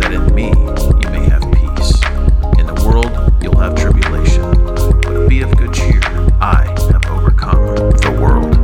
[0.00, 1.98] that in me you may have peace.
[2.58, 3.10] In the world
[3.42, 4.42] you'll have tribulation,
[4.74, 5.98] but be of good cheer.
[6.38, 8.54] I have overcome the world.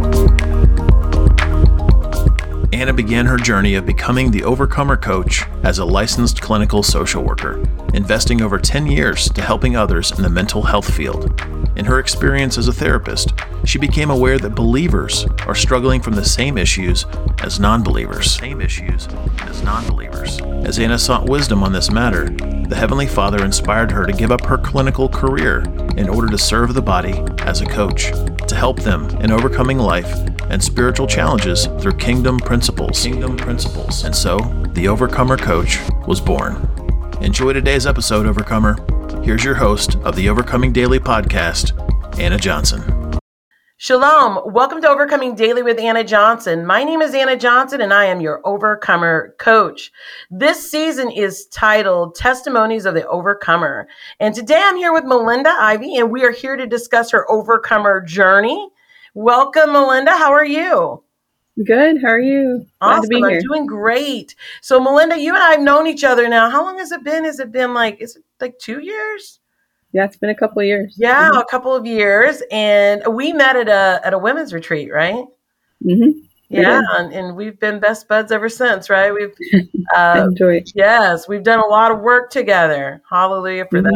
[2.74, 7.58] Anna began her journey of becoming the Overcomer Coach as a licensed clinical social worker,
[7.96, 11.40] investing over 10 years to helping others in the mental health field.
[11.76, 13.32] In her experience as a therapist,
[13.64, 17.06] she became aware that believers are struggling from the same issues
[17.42, 18.30] as non-believers.
[18.32, 19.08] Same issues
[19.42, 20.40] as non-believers.
[20.64, 22.28] As Anna sought wisdom on this matter,
[22.68, 25.60] the Heavenly Father inspired her to give up her clinical career
[25.96, 28.10] in order to serve the body as a coach,
[28.46, 30.12] to help them in overcoming life
[30.50, 33.02] and spiritual challenges through kingdom principles.
[33.02, 34.04] Kingdom principles.
[34.04, 34.38] And so,
[34.72, 36.75] the Overcomer Coach was born.
[37.22, 38.76] Enjoy today's episode, Overcomer.
[39.22, 41.72] Here's your host of the Overcoming Daily podcast,
[42.20, 43.18] Anna Johnson.
[43.78, 44.52] Shalom.
[44.52, 46.66] Welcome to Overcoming Daily with Anna Johnson.
[46.66, 49.90] My name is Anna Johnson and I am your Overcomer coach.
[50.30, 53.88] This season is titled Testimonies of the Overcomer.
[54.20, 58.02] And today I'm here with Melinda Ivy and we are here to discuss her Overcomer
[58.02, 58.70] journey.
[59.14, 60.10] Welcome, Melinda.
[60.12, 61.02] How are you?
[61.64, 62.02] Good.
[62.02, 62.66] How are you?
[62.80, 63.02] Glad awesome.
[63.02, 63.38] to be here.
[63.38, 64.34] I'm doing great.
[64.60, 66.50] So, Melinda, you and I have known each other now.
[66.50, 67.24] How long has it been?
[67.24, 69.40] Has it been like, is it like two years?
[69.92, 70.94] Yeah, it's been a couple of years.
[70.98, 71.38] Yeah, mm-hmm.
[71.38, 75.24] a couple of years, and we met at a at a women's retreat, right?
[75.82, 76.18] Mm-hmm.
[76.50, 79.12] Yeah, and, and, we've been best buds ever since, right?
[79.12, 79.34] We've
[79.96, 80.68] uh, enjoyed.
[80.74, 83.02] Yes, we've done a lot of work together.
[83.08, 83.88] Hallelujah for mm-hmm.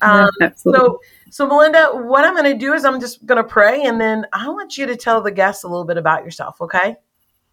[0.00, 0.10] that.
[0.10, 0.50] Um, yeah.
[0.56, 0.98] So,
[1.34, 4.24] so Melinda, what I'm going to do is I'm just going to pray, and then
[4.32, 6.60] I want you to tell the guests a little bit about yourself.
[6.60, 6.94] Okay?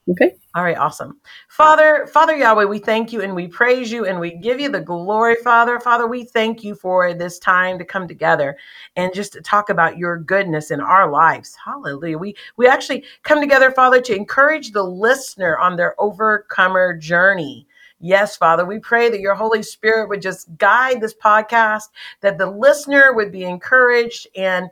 [0.07, 0.35] Okay.
[0.53, 1.19] All right, awesome.
[1.49, 4.81] Father, Father Yahweh, we thank you and we praise you and we give you the
[4.81, 5.79] glory, Father.
[5.79, 8.55] Father, we thank you for this time to come together
[8.95, 11.57] and just to talk about your goodness in our lives.
[11.65, 12.19] Hallelujah.
[12.19, 17.65] We we actually come together, Father, to encourage the listener on their overcomer journey.
[18.01, 21.89] Yes, Father, we pray that your Holy Spirit would just guide this podcast,
[22.21, 24.69] that the listener would be encouraged and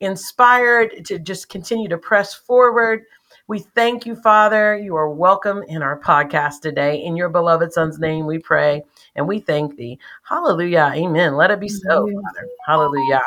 [0.00, 3.04] inspired to just continue to press forward
[3.46, 4.74] we thank you, Father.
[4.78, 7.04] You are welcome in our podcast today.
[7.04, 8.82] In your beloved Son's name, we pray
[9.16, 9.98] and we thank thee.
[10.22, 10.92] Hallelujah.
[10.94, 11.36] Amen.
[11.36, 12.48] Let it be so, Father.
[12.66, 13.20] Hallelujah.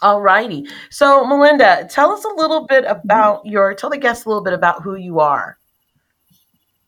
[0.00, 0.68] All righty.
[0.90, 3.00] So, Melinda, tell us a little bit mm-hmm.
[3.02, 5.58] about your, tell the guests a little bit about who you are.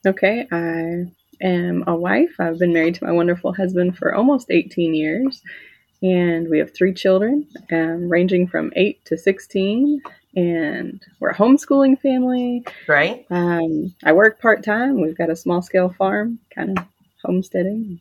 [0.07, 0.47] Okay.
[0.53, 1.11] I
[1.41, 2.35] am a wife.
[2.39, 5.43] I've been married to my wonderful husband for almost 18 years.
[6.03, 10.03] And we have three children, um, ranging from 8 to 16
[10.37, 12.65] and we're a homeschooling family.
[12.87, 13.27] Right.
[13.31, 15.01] Um, I work part time.
[15.01, 16.85] We've got a small scale farm, kind of
[17.25, 18.01] homesteading.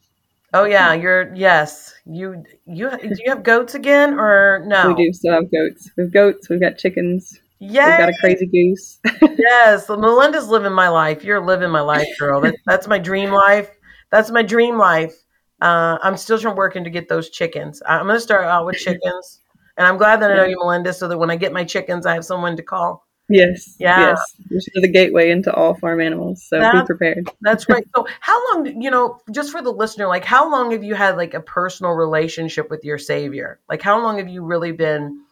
[0.54, 1.94] Oh yeah, you're yes.
[2.06, 4.90] You you do you have goats again or no?
[4.90, 5.90] We do still have goats.
[5.98, 6.50] We've goats.
[6.50, 7.40] We've got chickens.
[7.72, 9.00] Yeah, got a crazy goose.
[9.38, 11.24] yes, Melinda's living my life.
[11.24, 12.42] You're living my life, girl.
[12.42, 13.70] That, that's my dream life.
[14.12, 15.16] That's my dream life.
[15.62, 17.82] Uh, I'm still trying working to get those chickens.
[17.86, 19.40] I'm gonna start out with chickens.
[19.78, 22.06] And I'm glad that I know you, Melinda, so that when I get my chickens,
[22.06, 23.06] I have someone to call.
[23.28, 23.76] Yes.
[23.80, 24.00] Yeah.
[24.00, 24.36] Yes.
[24.52, 26.46] Is the gateway into all farm animals.
[26.48, 27.30] So that, be prepared.
[27.42, 27.84] that's right.
[27.96, 31.18] So how long, you know, just for the listener, like how long have you had
[31.18, 33.60] like a personal relationship with your savior?
[33.68, 35.25] Like how long have you really been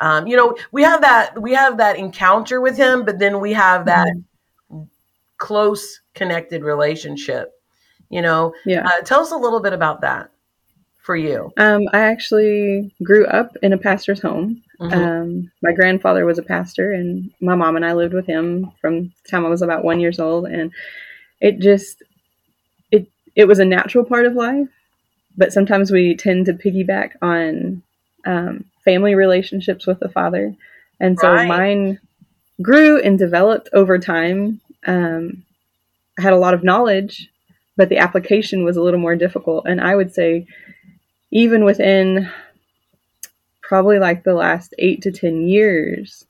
[0.00, 3.52] um, you know, we have that we have that encounter with him, but then we
[3.52, 4.08] have that
[4.70, 4.84] mm-hmm.
[5.38, 7.52] close connected relationship.
[8.08, 8.86] You know, yeah.
[8.86, 10.30] Uh, tell us a little bit about that
[11.08, 11.50] for you?
[11.56, 14.62] Um, I actually grew up in a pastor's home.
[14.78, 14.92] Mm-hmm.
[14.94, 19.04] Um, my grandfather was a pastor, and my mom and I lived with him from
[19.04, 20.44] the time I was about one years old.
[20.44, 20.70] And
[21.40, 22.02] it just
[22.90, 24.68] it it was a natural part of life,
[25.34, 27.82] but sometimes we tend to piggyback on
[28.26, 30.54] um, family relationships with the father,
[30.98, 31.46] and so right.
[31.46, 32.00] mine
[32.62, 34.60] grew and developed over time.
[34.86, 35.44] Um,
[36.18, 37.28] I had a lot of knowledge,
[37.76, 39.66] but the application was a little more difficult.
[39.66, 40.46] And I would say
[41.30, 42.30] even within
[43.62, 46.24] probably like the last eight to 10 years,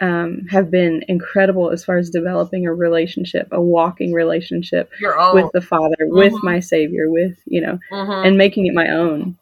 [0.00, 4.90] um, have been incredible as far as developing a relationship, a walking relationship
[5.34, 6.18] with the Father, mm-hmm.
[6.18, 8.26] with my Savior, with, you know, mm-hmm.
[8.26, 9.38] and making it my own.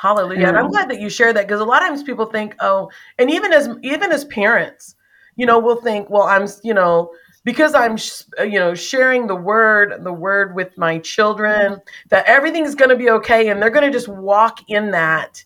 [0.00, 0.48] Hallelujah.
[0.48, 2.90] And I'm glad that you share that because a lot of times people think, oh,
[3.18, 4.94] and even as even as parents,
[5.36, 7.12] you know, we'll think, well, I'm, you know,
[7.44, 7.98] because I'm,
[8.50, 13.10] you know, sharing the word, the word with my children, that everything's going to be
[13.10, 15.44] okay, and they're going to just walk in that.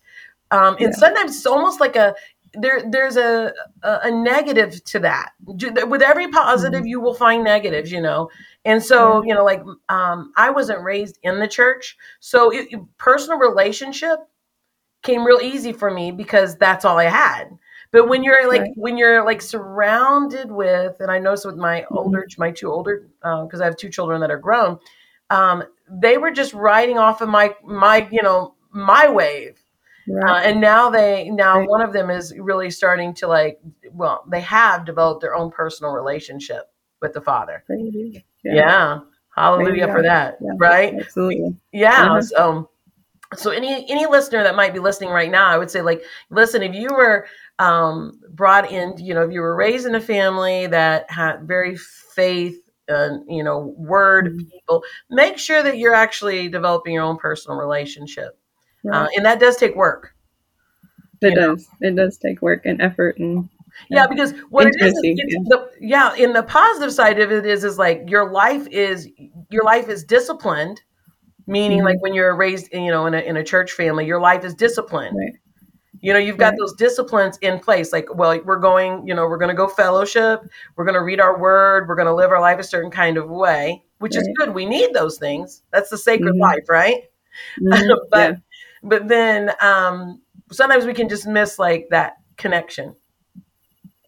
[0.52, 0.98] Um, and yeah.
[0.98, 2.14] sometimes it's almost like a
[2.52, 2.80] there.
[2.88, 3.52] There's a,
[3.82, 5.30] a, a negative to that.
[5.46, 6.86] With every positive, mm-hmm.
[6.86, 7.90] you will find negatives.
[7.90, 8.30] You know,
[8.64, 12.68] and so you know, like um, I wasn't raised in the church, so it,
[12.98, 14.20] personal relationship
[15.04, 17.56] came real easy for me because that's all I had.
[17.92, 18.72] But when you're like Right.
[18.76, 21.96] when you're like surrounded with, and I noticed with my Mhm.
[21.96, 24.78] older, my two older, because I have two children that are grown,
[25.30, 29.62] um, they were just riding off of my my you know my wave,
[30.28, 31.68] uh, and now they now Right.
[31.68, 33.60] one of them is really starting to like
[33.92, 37.62] well they have developed their own personal relationship with the father.
[37.68, 38.20] You.
[38.44, 39.00] Yeah,
[39.36, 40.50] hallelujah for that, Yeah.
[40.58, 40.94] right?
[40.98, 41.56] Absolutely.
[41.72, 42.06] Yeah.
[42.06, 42.20] Uh-huh.
[42.22, 42.70] So,
[43.36, 46.62] so any any listener that might be listening right now, I would say like, listen,
[46.62, 47.26] if you were
[47.58, 51.76] um, brought in, you know, if you were raised in a family that had very
[51.76, 52.58] faith
[52.88, 54.50] and you know word Mhm.
[54.50, 58.38] people, make sure that you're actually developing your own personal relationship,
[58.92, 60.14] uh, and that does take work.
[61.22, 61.52] it you know.
[61.52, 61.68] does.
[61.80, 63.48] It does take work and effort and
[63.90, 67.32] Yeah, because what it is, is Intimacy, it's the yeah, in the positive side of
[67.32, 69.08] it is is like your life is
[69.50, 70.82] your life is disciplined,
[71.46, 71.84] meaning Mhm.
[71.84, 74.54] like when you're raised you know in a in a church family, your life is
[74.54, 75.16] disciplined.
[75.18, 75.34] Right.
[76.00, 76.58] You know, you've got Right.
[76.60, 77.92] those disciplines in place.
[77.92, 80.42] Like, well, we're going, you know, we're going to go fellowship,
[80.76, 83.16] we're going to read our word, we're going to live our life a certain kind
[83.16, 84.54] of way, which is good.
[84.54, 85.62] We need those things.
[85.72, 86.40] That's the sacred Mhm.
[86.40, 87.04] life, right?
[87.60, 87.98] Mhm.
[88.10, 88.36] but yeah.
[88.84, 90.20] but then um
[90.52, 92.94] sometimes we can just miss like that connection.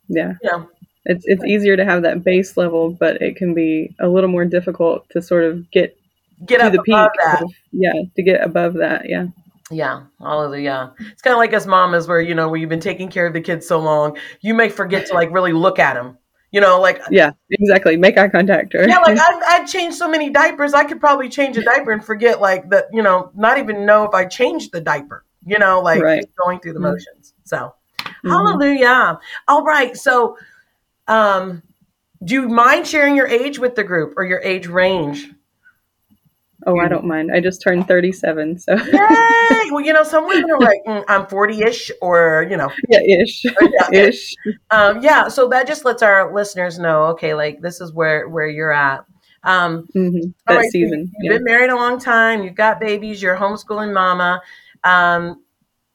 [0.09, 0.35] Yeah.
[0.43, 0.69] You know,
[1.07, 4.45] It's it's easier to have that base level, but it can be a little more
[4.45, 5.97] difficult to sort of get
[6.45, 6.95] get to up the peak.
[6.95, 7.43] above that.
[7.73, 9.09] yeah, to get above that.
[9.09, 9.27] Yeah.
[9.71, 10.93] Yeah, hallelujah.
[11.11, 13.33] It's kind of like us mamas where, you know, where you've been taking care of
[13.33, 16.19] the kids so long, you may forget to like really look at them.
[16.53, 17.33] You know, like, Yeah.
[17.51, 17.97] Exactly.
[17.97, 18.75] Make eye contact.
[18.77, 21.91] Or, yeah, like I've, I've changed so many diapers, I could probably change a diaper
[21.91, 25.59] and forget, like, that, you know, not even know if I changed the diaper, you
[25.59, 26.25] know, like Right.
[26.45, 26.93] going through the Mhm.
[26.93, 27.35] motions.
[27.43, 28.31] So, Mhm.
[28.31, 29.19] hallelujah.
[29.49, 29.97] All right.
[29.97, 30.39] So,
[31.09, 31.63] um,
[32.25, 35.29] do you mind sharing your age with the group or your age range?
[36.67, 37.31] Oh, I don't mind.
[37.33, 39.71] I just turned 37, so Yay!
[39.71, 43.23] well, you know, some women are like, mm, I'm 40 ish, or, you know, yeah,
[43.23, 43.45] ish,
[43.93, 44.35] yeah, ish.
[44.71, 48.49] um, yeah so that just lets our listeners know okay like this is where where
[48.49, 49.05] you're at
[49.45, 50.11] um hmm
[50.49, 51.13] That right, season.
[51.19, 51.37] you've Yeah.
[51.39, 54.41] been married a long time you've got babies you're homeschooling mama
[54.85, 55.43] um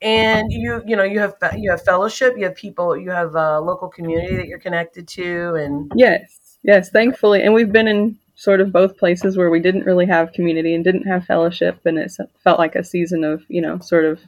[0.01, 3.59] and you you know you have you have fellowship you have people you have a
[3.59, 7.43] local community that you're connected to and Yes, yes, thankfully.
[7.43, 10.83] And we've been in sort of both places where we didn't really have community and
[10.83, 12.11] didn't have fellowship, and it
[12.43, 14.19] felt like a season of, you know, sort of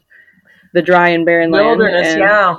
[0.74, 2.22] the dry and barren wilderness land.
[2.22, 2.56] and yeah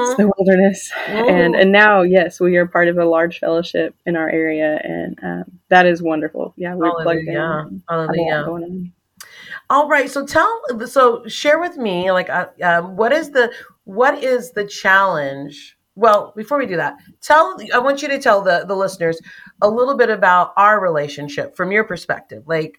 [0.00, 0.90] it's hmm the wilderness.
[1.06, 1.60] And Mhm.
[1.60, 5.44] and now, yes, we are part of a large fellowship in our area, and um,
[5.68, 6.54] that is wonderful.
[6.56, 7.34] Yeah, we're plugged in.
[7.34, 7.68] Hallelujah.
[7.68, 8.90] and have a lot Hallelujah.
[9.68, 10.10] All right.
[10.10, 13.52] So tell, so share with me, like, uh, um, what is the,
[13.84, 15.75] what is the challenge?
[15.96, 19.18] Well, before we do that, tell, I want you to tell the, the listeners
[19.62, 22.44] a little bit about our relationship from your perspective.
[22.46, 22.78] Like,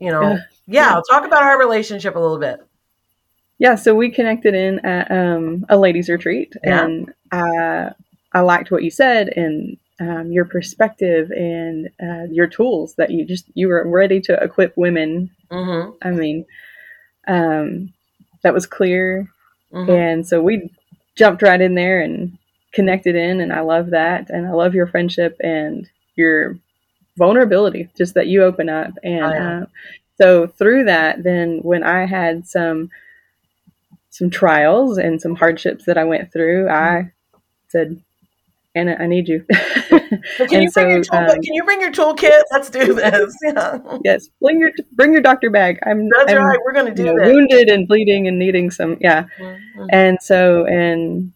[0.00, 0.38] you know, Yeah.
[0.66, 2.58] yeah, talk about our relationship a little bit.
[3.58, 6.84] Yeah, so we connected in at um, a ladies' retreat, Yeah.
[6.84, 7.92] and I
[8.32, 13.24] I liked what you said and um, your perspective and uh, your tools that you
[13.26, 15.30] just you were ready to equip women.
[15.50, 15.90] Mm-hmm.
[16.02, 16.46] I mean,
[17.28, 17.92] um,
[18.42, 19.28] that was clear,
[19.72, 19.90] mm-hmm.
[19.90, 20.70] and so we
[21.16, 22.38] jumped right in there and
[22.72, 26.56] connected in, and I love that, and I love your friendship and your
[27.16, 29.60] vulnerability, just that you open up, and Oh, yeah.
[29.62, 29.66] uh,
[30.20, 32.90] so through that, then when I had some
[34.10, 37.12] some trials and some hardships that I went through, I
[37.68, 38.02] said,
[38.74, 39.44] Anna, I need you.
[40.36, 42.42] Can you bring your so, tool, um, can you bring your toolkit?
[42.50, 43.36] Let's do this.
[43.44, 43.78] Yeah.
[44.04, 45.78] yes, bring your bring your doctor bag.
[45.84, 46.58] I'm, That's I'm right.
[46.64, 49.24] We're going to do you know, wounded and bleeding and needing some, yeah.
[49.38, 49.88] Mhm.
[49.90, 51.32] And so, and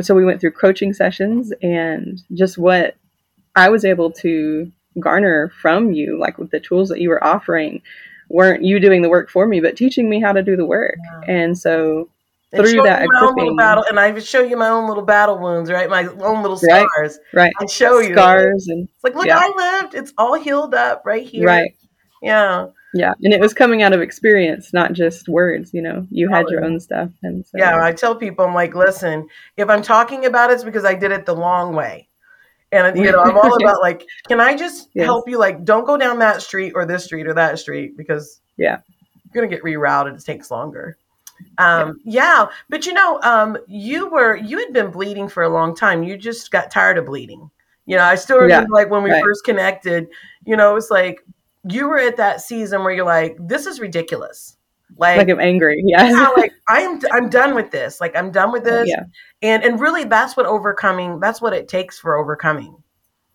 [0.00, 2.96] so we went through coaching sessions and just what
[3.56, 7.82] I was able to garner from you, like with the tools that you were offering,
[8.28, 10.96] weren't you doing the work for me, but teaching me how to do the work.
[11.26, 11.32] Yeah.
[11.34, 12.08] And so,
[12.52, 14.68] And through that you my own little equipping- battle, and I would show you my
[14.68, 15.88] own little battle wounds, right?
[15.88, 17.18] My own little scars.
[17.32, 19.38] right, I show you scars and It's like, look, Yeah.
[19.40, 19.94] I lived.
[19.94, 21.46] It's all healed up right here.
[21.46, 21.72] right.
[22.22, 22.66] Yeah.
[22.94, 25.72] Yeah, and it was coming out of experience, not just words.
[25.72, 27.80] You know, you had your own stuff, and so Yeah.
[27.82, 31.12] I tell people, I'm like, listen, if I'm talking about it, it's because I did
[31.12, 32.08] it the long way.
[32.72, 35.06] And you know, I'm all about like, can I just Yes.
[35.06, 35.38] help you?
[35.38, 38.78] Like, don't go down that street or this street or that street because Yeah.
[39.32, 40.16] you're gonna get rerouted.
[40.16, 40.96] It takes longer.
[41.58, 42.46] Um, yeah.
[42.68, 46.02] but you know, um, you were you had been bleeding for a long time.
[46.02, 47.50] You just got tired of bleeding.
[47.86, 49.22] You know, I still Yeah, remember like when we right.
[49.22, 50.08] first connected.
[50.44, 51.24] You know, it was like
[51.68, 54.56] you were at that season where you're like, this is ridiculous.
[54.96, 55.82] like I'm angry.
[55.86, 58.00] Yeah, yeah, like I am I'm done with this.
[58.00, 58.88] Like I'm done with this.
[58.88, 59.04] yeah,
[59.42, 62.76] And and really that's what overcoming that's what it takes for overcoming.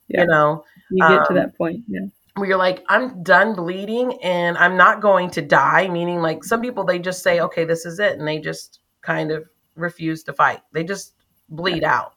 [0.07, 0.21] Yeah.
[0.21, 0.65] You know.
[0.91, 1.83] you get to Um, that point.
[1.87, 2.01] Yeah,
[2.35, 5.87] where you're like, I'm done bleeding and I'm not going to die.
[5.87, 8.17] Meaning, like some people, they just say, okay, this is it.
[8.19, 10.61] And they just kind of refuse to fight.
[10.73, 11.13] They just
[11.49, 12.13] bleed out.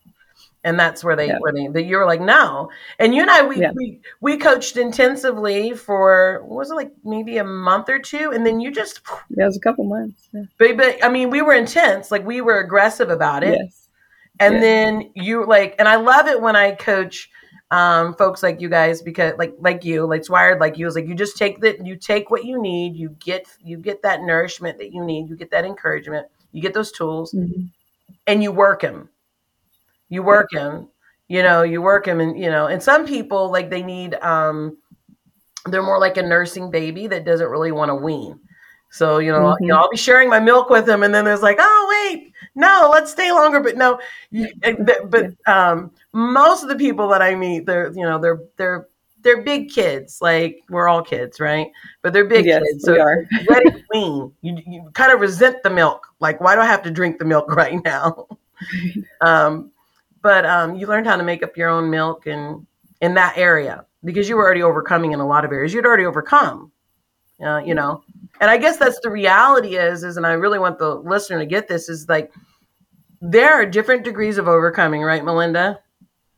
[0.64, 1.38] And that's where they, Yeah.
[1.38, 2.70] where they, you were like, no.
[2.98, 3.70] And you and I, we, Yeah.
[3.74, 8.32] we, we coached intensively for, what was it like maybe a month or two?
[8.32, 9.00] And then you just,
[9.30, 10.28] Yeah, it was a couple months.
[10.32, 10.42] Yeah.
[10.58, 12.10] but, but I mean, we were intense.
[12.10, 13.58] Like we were aggressive about it.
[13.62, 13.88] Yes.
[14.40, 14.60] And Yeah.
[14.60, 17.30] then you like, and I love it when I coach
[17.70, 20.94] um folks like you guys because like like you like it's wired like you is
[20.94, 24.22] like you just take that you take what you need you get you get that
[24.22, 27.68] nourishment that you need you get that encouragement you get those tools Mhm.
[28.26, 29.10] and you work them
[30.08, 30.88] you work them
[31.28, 34.76] you know you work them and you know and some people like they need um
[35.66, 38.40] they're more like a nursing baby that doesn't really want to wean.
[38.90, 41.42] So you know, you know i'll be sharing my milk with them and then there's
[41.42, 44.00] like oh wait no let's stay longer but no
[44.30, 44.48] you,
[45.10, 48.86] but um most of the people that i meet they're you know they're they're
[49.22, 51.68] they're big kids like we're all kids right?
[52.02, 53.24] But they're big Yes, kids so are.
[53.48, 54.32] ready to wean.
[54.42, 56.06] You, you kind of resent the milk.
[56.20, 58.26] Like why do i have to drink the milk right now?
[59.20, 59.72] Um,
[60.22, 62.66] but um, you learned how to make up your own milk and
[63.00, 66.04] in that area because you were already overcoming in a lot of areas you'd already
[66.06, 66.70] overcome
[67.44, 68.02] uh, you know
[68.40, 71.46] and i guess that's the reality is is and i really want the listener to
[71.46, 72.32] get this is like
[73.20, 75.78] there are different degrees of overcoming right melinda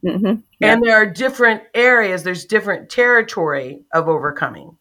[0.02, 0.42] Mhm.
[0.58, 0.72] Yeah.
[0.72, 4.76] and there are different areas there's different territory of overcoming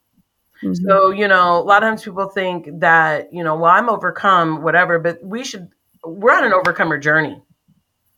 [0.63, 0.75] Mhm.
[0.85, 4.61] so, you know, a lot of times people think that, you know, well, I'm overcome,
[4.61, 5.69] whatever, but we should,
[6.03, 7.41] we're on an overcomer journey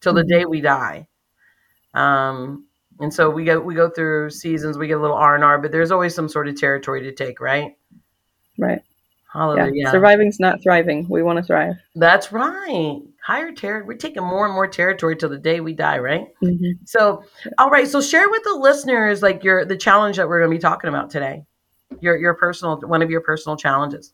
[0.01, 0.27] till the Mhm.
[0.27, 1.07] day we die.
[1.93, 2.65] Um,
[2.99, 5.57] and so we go, we go through seasons, we get a little R and R,
[5.57, 7.75] but there's always some sort of territory to take, right?
[8.57, 8.81] Right.
[9.73, 9.91] Yeah.
[9.91, 11.07] Surviving's not thriving.
[11.09, 11.75] We want to thrive.
[11.95, 13.01] That's right.
[13.25, 13.83] Higher territory.
[13.87, 16.27] We're taking more and more territory till the day we die, right?
[16.43, 16.79] Mhm.
[16.85, 17.23] So,
[17.57, 17.87] all right.
[17.87, 20.89] So share with the listeners like your, the challenge that we're going to be talking
[20.89, 21.45] about today,
[22.01, 24.11] your, your personal, one of your personal challenges.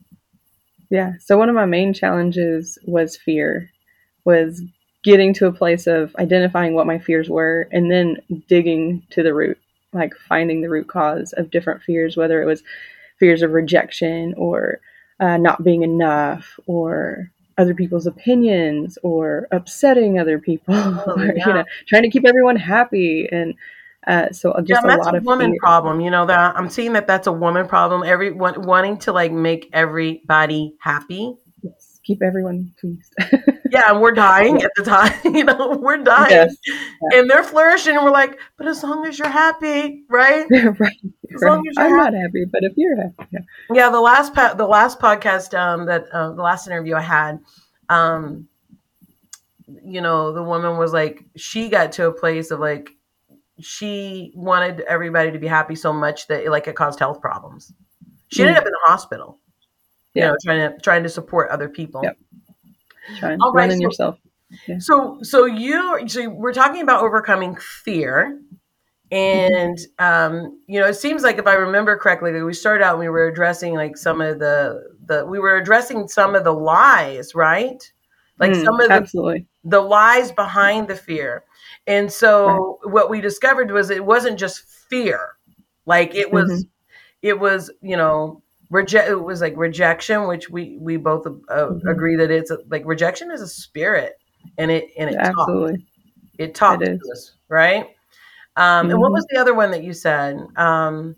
[0.92, 1.14] Yeah.
[1.20, 3.70] So one of my main challenges was fear,
[4.24, 4.62] was
[5.08, 8.18] getting to a place of identifying what my fears were and then
[8.50, 9.58] digging to the root,
[9.94, 12.62] like finding the root cause of different fears, whether it was
[13.18, 14.82] fears of rejection or
[15.22, 20.76] uh, not being enough or other people's opinions or upsetting other people
[21.08, 21.48] or yeah.
[21.48, 23.56] you know trying to keep everyone happy and
[24.08, 25.60] uh, so just yeah, a that's lot a of woman fear.
[25.60, 26.02] problem.
[26.02, 28.04] You know that I'm seeing that that's a woman problem.
[28.04, 31.36] Everyone wanting to like make everybody happy.
[32.08, 33.14] Keep everyone pleased
[33.72, 35.12] Yeah, and we're dying at the time.
[35.36, 36.56] You know, we're dying, yes
[37.14, 37.96] and they're flourishing.
[37.98, 40.46] And we're like, but as long as you're happy, right?
[40.52, 40.98] right,
[41.36, 41.68] As long right.
[41.70, 42.12] as you're I'm happy.
[42.12, 43.40] not happy, but if you're happy, yeah.
[43.74, 47.40] Yeah, the last pa- the last podcast um, that uh, the last interview I had,
[47.90, 48.48] um,
[49.84, 52.92] you know, the woman was like, she got to a place of like,
[53.60, 57.74] she wanted everybody to be happy so much that it, like it caused health problems.
[58.30, 58.60] She ended Mm.
[58.60, 59.40] up in the hospital,
[60.18, 60.30] you Yeah.
[60.30, 62.02] know, trying to trying to support other people.
[62.04, 62.18] Yep.
[63.20, 64.18] trying All right, so- yourself.
[64.80, 68.40] So, so you, so we're talking about overcoming fear,
[69.12, 73.00] and um, you know, it seems like if I remember correctly, we started out and
[73.02, 77.36] we were addressing like some of the the we were addressing some of the lies,
[77.36, 77.82] right?
[78.40, 79.48] Like Mm, some of the absolutely.
[79.66, 81.44] the lies behind the fear,
[81.86, 85.36] and so what we discovered was it wasn't just fear,
[85.86, 86.70] like it was, Mm-hmm.
[87.22, 88.42] it was you know.
[88.70, 89.10] Reject.
[89.10, 91.32] It was like rejection, which we we both uh,
[91.70, 91.88] Mhm.
[91.90, 94.14] agree that it's a, like rejection is a spirit,
[94.58, 95.86] and it and it talks absolutely.
[96.38, 97.88] it talks It to us, right?
[98.58, 99.14] Um, And what Mhm.
[99.14, 100.38] was the other one that you said?
[100.58, 101.16] Um,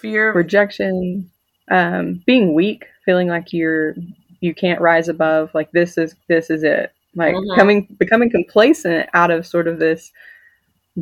[0.00, 0.32] fear.
[0.32, 1.30] Rejection,
[1.70, 3.94] um, being weak, feeling like you're
[4.40, 5.50] you can't rise above.
[5.54, 6.92] Like this is this is it.
[7.16, 7.56] Like Mhm.
[7.56, 10.12] coming becoming complacent out of sort of this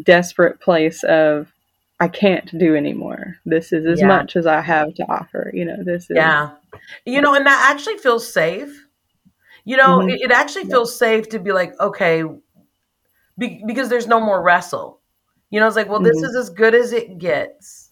[0.04, 1.53] desperate place of
[2.00, 3.36] I can't do anymore.
[3.46, 4.08] This is as Yeah.
[4.08, 5.50] much as I have to offer.
[5.54, 6.50] You know, this is yeah,
[7.06, 8.86] you know, and that actually feels safe.
[9.64, 10.10] You know, Mhm.
[10.10, 12.24] it, it actually feels safe to be like, okay,
[13.38, 15.00] be, because there's no more wrestle.
[15.50, 16.28] You know, it's like, well, this Mhm.
[16.30, 17.90] is as good as it gets.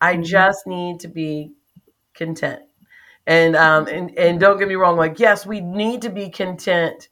[0.00, 0.24] I Mhm.
[0.24, 1.52] just need to be
[2.14, 2.62] content.
[3.26, 7.08] And um and, and don't get me wrong, like yes, we need to be content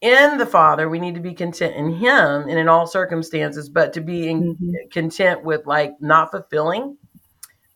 [0.00, 0.88] in the Father.
[0.88, 4.56] We need to be content in Him and in all circumstances, but to be in,
[4.56, 4.90] Mhm.
[4.90, 6.96] content with like not fulfilling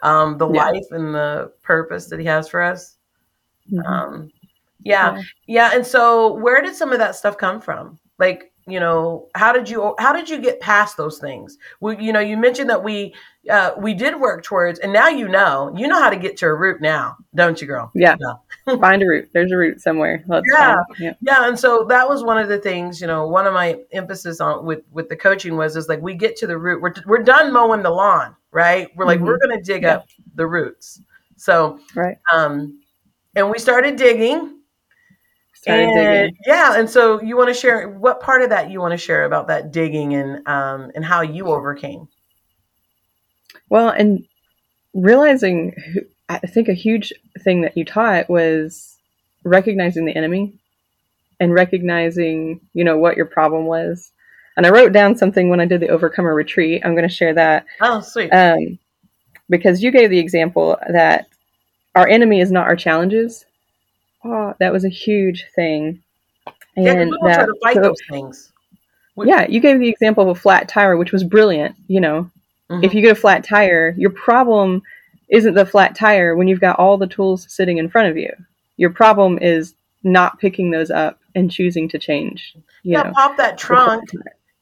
[0.03, 0.65] um the Yeah.
[0.71, 2.97] life and the purpose that He has for us.
[3.73, 3.87] Mhm.
[3.87, 4.33] Um
[4.83, 5.17] yeah.
[5.17, 5.23] Yeah.
[5.47, 5.71] Yeah.
[5.75, 7.99] And so where did some of that stuff come from?
[8.19, 11.59] Like, you know, how did you how did you get past those things?
[11.81, 13.15] We, you know, you mentioned that we
[13.51, 16.47] uh we did work towards and now you know, you know how to get to
[16.47, 17.91] a root now, don't you, girl?
[17.95, 18.17] Yeah.
[18.81, 19.29] Find a root.
[19.33, 20.25] There's a root somewhere.
[20.27, 20.77] Let's Yeah.
[20.99, 21.13] Yeah.
[21.21, 24.41] Yeah, and so that was one of the things, you know, one of my emphasis
[24.41, 26.81] on with with the coaching was is like we get to the root.
[26.81, 28.89] We're we're done mowing the lawn, right?
[28.97, 29.27] We're like, Mhm.
[29.27, 29.97] we're going to dig Yeah.
[29.97, 31.01] up the roots.
[31.37, 32.17] So, Right.
[32.33, 32.81] um,
[33.37, 34.61] and we started digging.
[35.55, 36.37] Started and, digging.
[36.47, 39.25] Yeah, and so you want to share what part of that you want to share
[39.25, 42.07] about that digging and um, and how you overcame.
[43.69, 44.25] Well, and
[44.93, 48.97] realizing, who- I think a huge thing that you taught was
[49.45, 50.55] recognizing the enemy
[51.41, 54.11] and recognizing, you know, what your problem was.
[54.57, 56.83] And I wrote down something when I did the Overcomer retreat.
[56.85, 58.31] I'm going to share that Oh, sweet.
[58.31, 58.79] um,
[59.51, 61.27] because you gave the example that
[61.95, 63.45] our enemy is not our challenges.
[64.25, 66.01] Oh, that was a huge thing.
[66.77, 68.53] And don't try that, to fight so- those things.
[69.17, 71.77] We- yeah, you gave the example of a flat tire, which was brilliant.
[71.89, 72.31] You know,
[72.71, 72.85] Mhm.
[72.85, 74.83] if you get a flat tire, your problem
[75.29, 78.31] isn't the flat tire when you've got all the tools sitting in front of you.
[78.77, 82.53] Your problem is not picking those up and choosing to change.
[82.83, 84.05] You yeah, know, pop that trunk,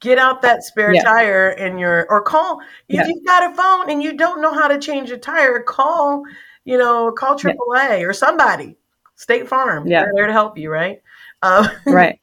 [0.00, 1.02] get out that spare Yeah.
[1.02, 3.06] tire in your or call if Yeah.
[3.06, 6.23] you've got a phone and you don't know how to change a tire call
[6.64, 7.52] you know call Yeah.
[7.52, 8.76] AAA or somebody
[9.16, 10.02] State Farm Yeah.
[10.04, 11.00] they're there to help you right
[11.42, 12.21] um, right,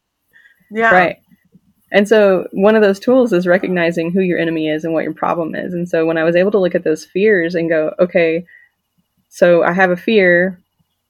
[0.71, 1.17] yeah right.
[1.91, 5.13] And so one of those tools is recognizing who your enemy is and what your
[5.13, 5.73] problem is.
[5.73, 8.45] And so when I was able to look at those fears and go, okay,
[9.29, 10.59] so I have a fear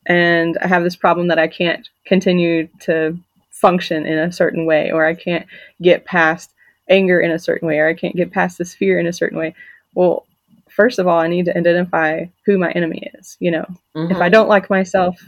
[0.06, 3.18] and I have this problem that I can't continue to
[3.52, 5.46] function in a certain way, or I can't
[5.82, 6.52] get past
[6.90, 9.38] anger in a certain way, or I can't get past this fear in a certain
[9.38, 9.54] way.
[9.94, 10.26] Well,
[10.70, 13.36] first of all, I need to identify who my enemy is.
[13.40, 14.22] You know, if Mhm.
[14.22, 15.22] I don't like myself,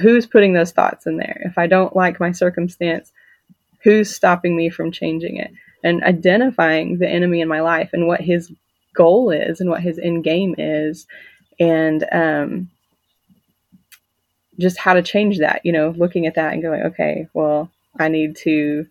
[0.00, 1.42] who's putting those thoughts in there?
[1.44, 3.12] If I don't like my circumstance,
[3.84, 5.52] who's stopping me from changing it?
[5.84, 8.50] And identifying the enemy in my life and what his
[8.94, 11.06] goal is and what his end game is,
[11.60, 12.70] and um,
[14.58, 15.60] just how to change that.
[15.62, 18.86] You know, looking at that and going, okay, well, I need to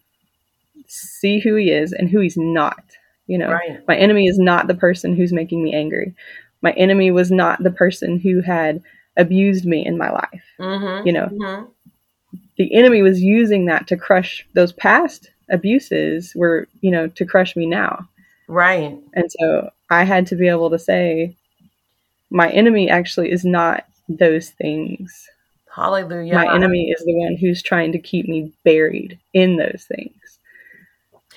[0.88, 2.84] see who he is and who he's not.
[3.26, 6.14] You know, right my enemy is not the person who's making me angry.
[6.62, 8.84] My enemy was not the person who had
[9.18, 10.44] abused me in my life.
[10.60, 11.08] mm-hmm.
[11.08, 11.64] You know, hmm
[12.58, 17.56] the enemy was using that to crush those past abuses were, you know, to crush
[17.56, 18.08] me now.
[18.48, 18.98] right.
[19.14, 21.36] And so I had to be able to say,
[22.30, 25.28] my enemy actually is not those things.
[25.74, 26.34] hallelujah.
[26.34, 30.40] My enemy is the one who's trying to keep me buried in those things.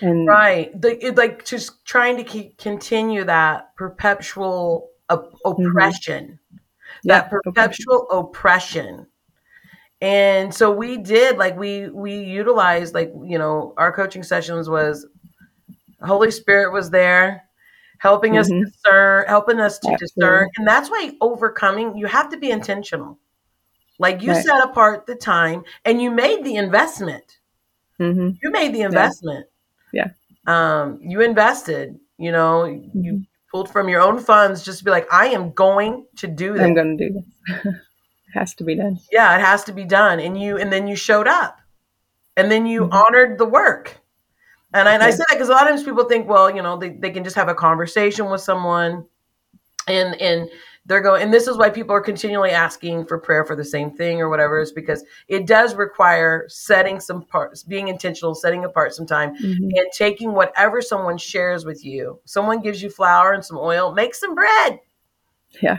[0.00, 0.78] And right.
[0.80, 5.66] The, it, like just trying to keep continue that perpetual op- mm-hmm.
[5.66, 6.38] oppression.
[7.02, 9.06] Yeah, that perpetual oppression
[10.00, 15.06] and so we did like we we utilized like you know our coaching sessions was
[16.02, 17.44] holy spirit was there
[17.98, 18.60] helping us Mhm.
[18.60, 20.06] discern helping us to Absolutely.
[20.06, 23.18] discern and that's why overcoming you have to be intentional
[23.98, 24.44] like you Right.
[24.44, 27.38] set apart the time and you made the investment
[27.98, 29.46] hmm you made the investment
[29.92, 30.10] Yeah.
[30.46, 33.26] um you invested you know you Mhm.
[33.50, 36.62] pulled from your own funds just to be like i am going to do this
[36.62, 37.74] I'm going to do this.
[38.28, 38.98] it has to be done.
[39.12, 41.58] yeah it has to be done and you and then you showed up
[42.36, 42.92] and then you Mhm.
[42.92, 43.98] honored the work
[44.74, 46.62] and I, and I say that because a lot of times people think well you
[46.62, 49.06] know they, they can just have a conversation with someone
[49.88, 50.50] and and
[50.88, 53.90] they're going and this is why people are continually asking for prayer for the same
[53.90, 58.94] thing or whatever is because it does require setting some parts being intentional setting apart
[58.94, 59.70] some time Mhm.
[59.76, 64.14] and taking whatever someone shares with you someone gives you flour and some oil make
[64.14, 64.78] some bread
[65.62, 65.78] Yeah.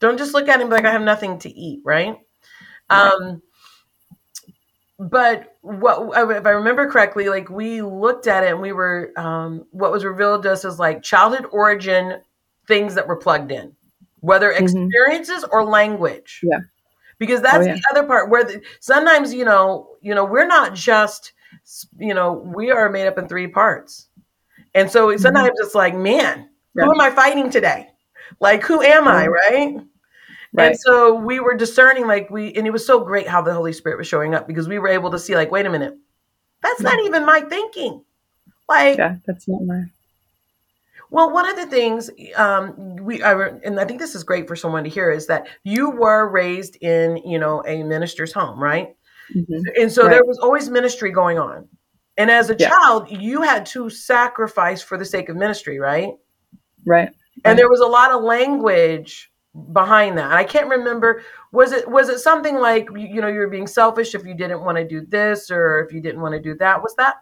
[0.00, 2.16] Don't just look at him like I have nothing to eat, right?
[2.90, 3.12] Right.
[3.12, 3.42] Um,
[4.98, 9.64] but what if I remember correctly, like we looked at it and we were um,
[9.70, 12.20] what was revealed to us is like childhood origin
[12.66, 13.74] things that were plugged in,
[14.20, 14.60] whether Mhm.
[14.88, 16.40] experiences or language.
[16.42, 16.58] Yeah.
[17.18, 17.74] Because that's Oh, yeah.
[17.74, 21.32] the other part where the, sometimes you know you know we're not just
[21.98, 24.08] you know we are made up in three parts,
[24.74, 26.84] and so sometimes it's like man, Right.
[26.84, 27.88] who am I fighting today?
[28.40, 29.80] Like who am I, right?
[30.52, 30.68] Right.
[30.68, 33.72] And so we were discerning, like we, and it was so great how the Holy
[33.72, 35.94] Spirit was showing up because we were able to see, like, wait a minute,
[36.62, 38.04] that's not even my thinking.
[38.68, 39.84] Like, yeah, that's not my.
[41.10, 43.32] well, one of the things um, we, I,
[43.64, 46.76] and I think this is great for someone to hear is that you were raised
[46.80, 48.94] in, you know, a minister's home, right?
[49.36, 49.62] Mhm.
[49.80, 50.10] And so Right.
[50.10, 51.68] there was always ministry going on.
[52.16, 52.70] And as a Yeah.
[52.70, 56.10] child, you had to sacrifice for the sake of ministry, right?
[56.86, 57.10] Right.
[57.44, 59.29] and there was a lot of language
[59.72, 60.32] behind that.
[60.32, 63.66] I can't remember was it was it something like you, you know you were being
[63.66, 66.54] selfish if you didn't want to do this or if you didn't want to do
[66.58, 66.82] that.
[66.82, 67.16] Was that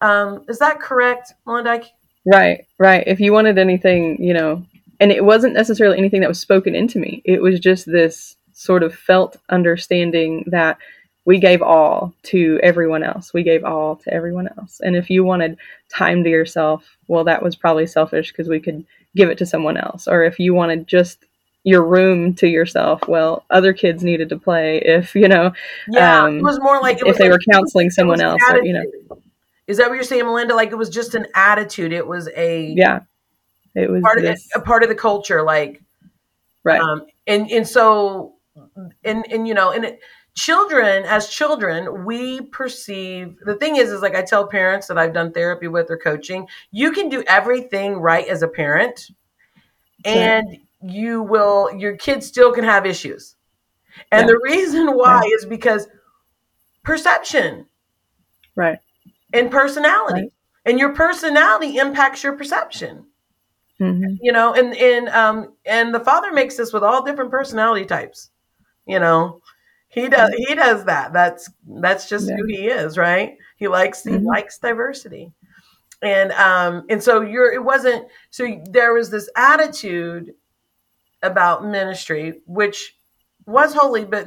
[0.00, 1.82] um is that correct, Melinda?
[2.26, 3.04] Right, right.
[3.06, 4.64] If you wanted anything, you know,
[5.00, 7.22] and it wasn't necessarily anything that was spoken into me.
[7.24, 10.78] It was just this sort of felt understanding that
[11.24, 13.32] we gave all to everyone else.
[13.32, 14.80] We gave all to everyone else.
[14.80, 15.58] And if you wanted
[15.94, 19.76] time to yourself, well, that was probably selfish because we could give it to someone
[19.76, 20.08] else.
[20.08, 21.24] Or if you wanted just
[21.68, 24.78] your room to yourself, well, other kids needed to play.
[24.78, 25.52] If you know,
[25.88, 28.84] yeah, um, it was more like if they were counseling someone else, or, you know.
[29.66, 30.54] Is that what you're saying, Melinda?
[30.54, 31.92] Like it was just an attitude.
[31.92, 33.00] It was a yeah.
[33.74, 34.48] It was part this.
[34.54, 35.82] of a part of the culture, like
[36.64, 36.80] right.
[36.80, 38.36] Um, and and so
[39.04, 40.00] and and you know and it,
[40.34, 45.12] children as children we perceive the thing is is like i tell parents that i've
[45.12, 49.10] done therapy with or coaching you can do everything right as a parent
[50.04, 50.58] and.
[50.82, 53.36] You will your kids still can have issues
[54.12, 54.26] and yeah.
[54.26, 55.36] the reason why yeah.
[55.36, 55.88] is because
[56.82, 57.66] perception
[58.54, 58.78] right
[59.32, 60.32] and personality right.
[60.64, 63.04] and your personality impacts your perception
[63.80, 64.14] mm-hmm.
[64.20, 68.30] you know and and um and the father makes this with all different personality types
[68.86, 69.40] you know
[69.88, 72.36] he does he does that that's that's just yeah.
[72.36, 74.26] who he is right he likes he mm-hmm.
[74.26, 75.32] likes diversity
[76.02, 80.34] and um and so you're it wasn't so there was this attitude
[81.22, 82.94] about ministry which
[83.46, 84.26] was holy but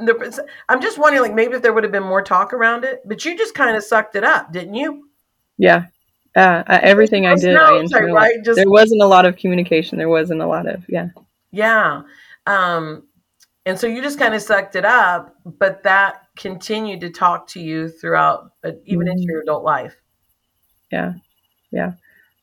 [0.70, 3.24] i'm just wondering like maybe if there would have been more talk around it but
[3.24, 5.08] you just kind of sucked it up didn't you
[5.58, 5.86] yeah
[6.36, 8.14] uh, everything i did I enjoyed.
[8.14, 8.36] Right?
[8.44, 11.10] Just, there wasn't a lot of communication there wasn't a lot of yeah
[11.52, 12.04] yeah
[12.48, 13.04] um
[13.66, 17.60] and so you just kind of sucked it up, but that continued to talk to
[17.60, 19.12] you throughout, uh, even mm-hmm.
[19.12, 19.96] into your adult life.
[20.92, 21.14] Yeah.
[21.72, 21.94] Yeah.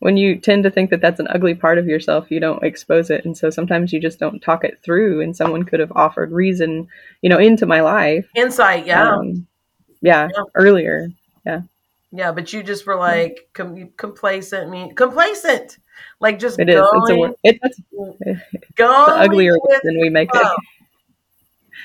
[0.01, 3.11] When you tend to think that that's an ugly part of yourself, you don't expose
[3.11, 3.25] it.
[3.25, 5.21] And so sometimes you just don't talk it through.
[5.21, 6.89] And someone could have offered reason,
[7.21, 8.29] you know, into my life.
[8.37, 8.87] Insight.
[8.87, 9.17] Yeah.
[9.17, 9.47] Um,
[10.01, 10.43] yeah, yeah.
[10.55, 11.11] Earlier.
[11.45, 11.63] Yeah.
[12.13, 12.31] Yeah.
[12.31, 15.79] But you just were like com- complacent, mean complacent,
[16.21, 17.35] like just it going.
[17.43, 17.75] It's a.
[17.75, 17.81] It, it's,
[18.21, 20.47] it's uglier than we make it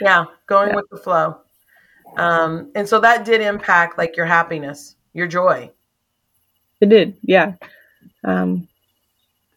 [0.01, 0.75] yeah going yeah.
[0.75, 1.37] with the flow
[2.17, 5.69] um and so that did impact like your happiness your joy
[6.81, 7.53] it did yeah
[8.23, 8.67] um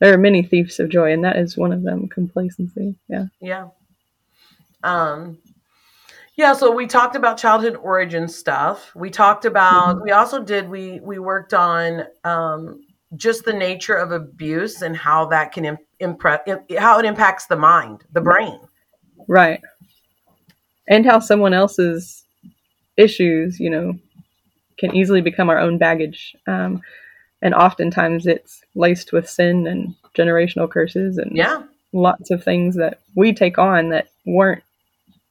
[0.00, 2.94] there are many thieves of joy and that is one of them complacency.
[3.08, 3.26] Yeah.
[3.40, 3.68] Yeah.
[4.82, 5.38] Um
[6.36, 8.92] yeah so we talked about childhood origin stuff.
[8.94, 10.04] We talked about mm-hmm.
[10.04, 12.82] we also did we we worked on um
[13.16, 16.40] just the nature of abuse and how that can impress
[16.78, 18.58] how it impacts the mind the brain.
[19.28, 19.60] Right.
[20.88, 22.24] And how someone else's
[22.96, 23.94] issues, you know,
[24.78, 26.36] can easily become our own baggage.
[26.46, 26.82] Um,
[27.46, 31.62] and oftentimes it's laced with sin and generational curses and yeah.
[31.92, 34.64] lots of things that we take on that weren't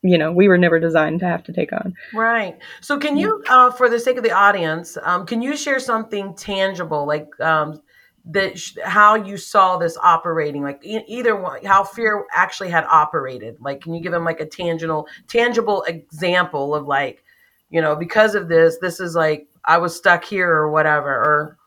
[0.01, 1.93] you know we were never designed to have to take on.
[2.13, 2.57] Right.
[2.79, 6.33] So can you uh, for the sake of the audience um, can you share something
[6.35, 7.81] tangible like um,
[8.27, 10.63] that sh- how you saw this operating?
[10.63, 13.57] Like e- either one how fear actually had operated?
[13.59, 17.25] Like can you give them like a tangible tangible example of like
[17.71, 21.57] you know because of this this is like i was stuck here or whatever or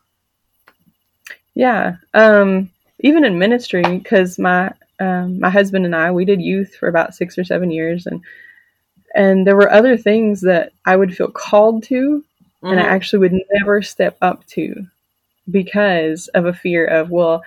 [1.59, 2.69] yeah um
[3.01, 7.15] even in ministry because my um, my husband and i we did youth for about
[7.15, 8.21] six or seven years and
[9.15, 12.23] and there were other things that i would feel called to
[12.63, 12.67] mm-hmm.
[12.67, 12.93] and i mm-hmm.
[12.93, 14.85] actually would never step up to
[15.51, 17.43] because of a fear of, well,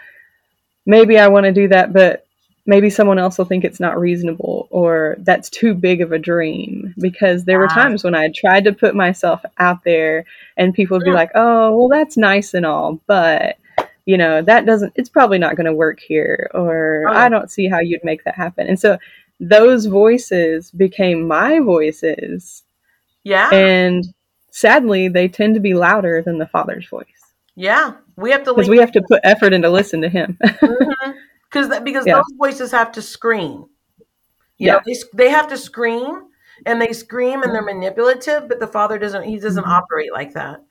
[0.87, 2.27] maybe I want to do that, but
[2.65, 6.95] maybe someone else will think it's not reasonable or that's too big of a dream.
[6.99, 10.25] Because there were times when I tried to put myself out there
[10.57, 13.57] and people would be like, oh, well, that's nice and all, but
[14.05, 17.13] you know, that doesn't, it's probably not going to work here, or oh.
[17.13, 18.67] I don't see how you'd make that happen.
[18.67, 18.99] And so
[19.41, 22.63] those voices became my voices.
[23.25, 23.51] Yeah.
[23.53, 24.05] And
[24.51, 27.07] sadly, they tend to be louder than the Father's voice.
[27.55, 30.39] Yeah, we have to because we have to put effort into listen to him.
[30.43, 31.11] mm-hmm.
[31.51, 32.15] Because because yeah.
[32.15, 33.67] those voices have to scream.
[34.57, 36.29] You yeah, know, they, they have to scream
[36.65, 39.25] and they scream and they're manipulative, but the father doesn't.
[39.25, 39.71] He doesn't mm-hmm.
[39.71, 40.65] operate like that.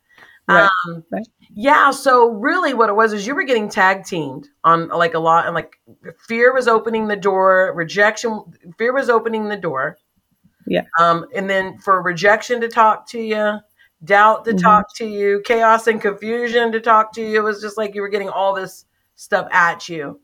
[0.53, 0.69] Right.
[0.87, 1.27] Um, right.
[1.53, 1.91] Yeah.
[1.91, 5.45] So really, what it was is you were getting tag teamed on like a lot,
[5.45, 5.79] and like
[6.27, 8.43] fear was opening the door, rejection.
[8.77, 9.97] Fear was opening the door.
[10.67, 10.83] Yeah.
[10.99, 13.59] Um, and then for rejection to talk to you,
[14.03, 14.59] doubt to mm-hmm.
[14.59, 17.39] talk to you, chaos and confusion to talk to you.
[17.39, 18.85] It was just like you were getting all this
[19.15, 20.19] stuff at you.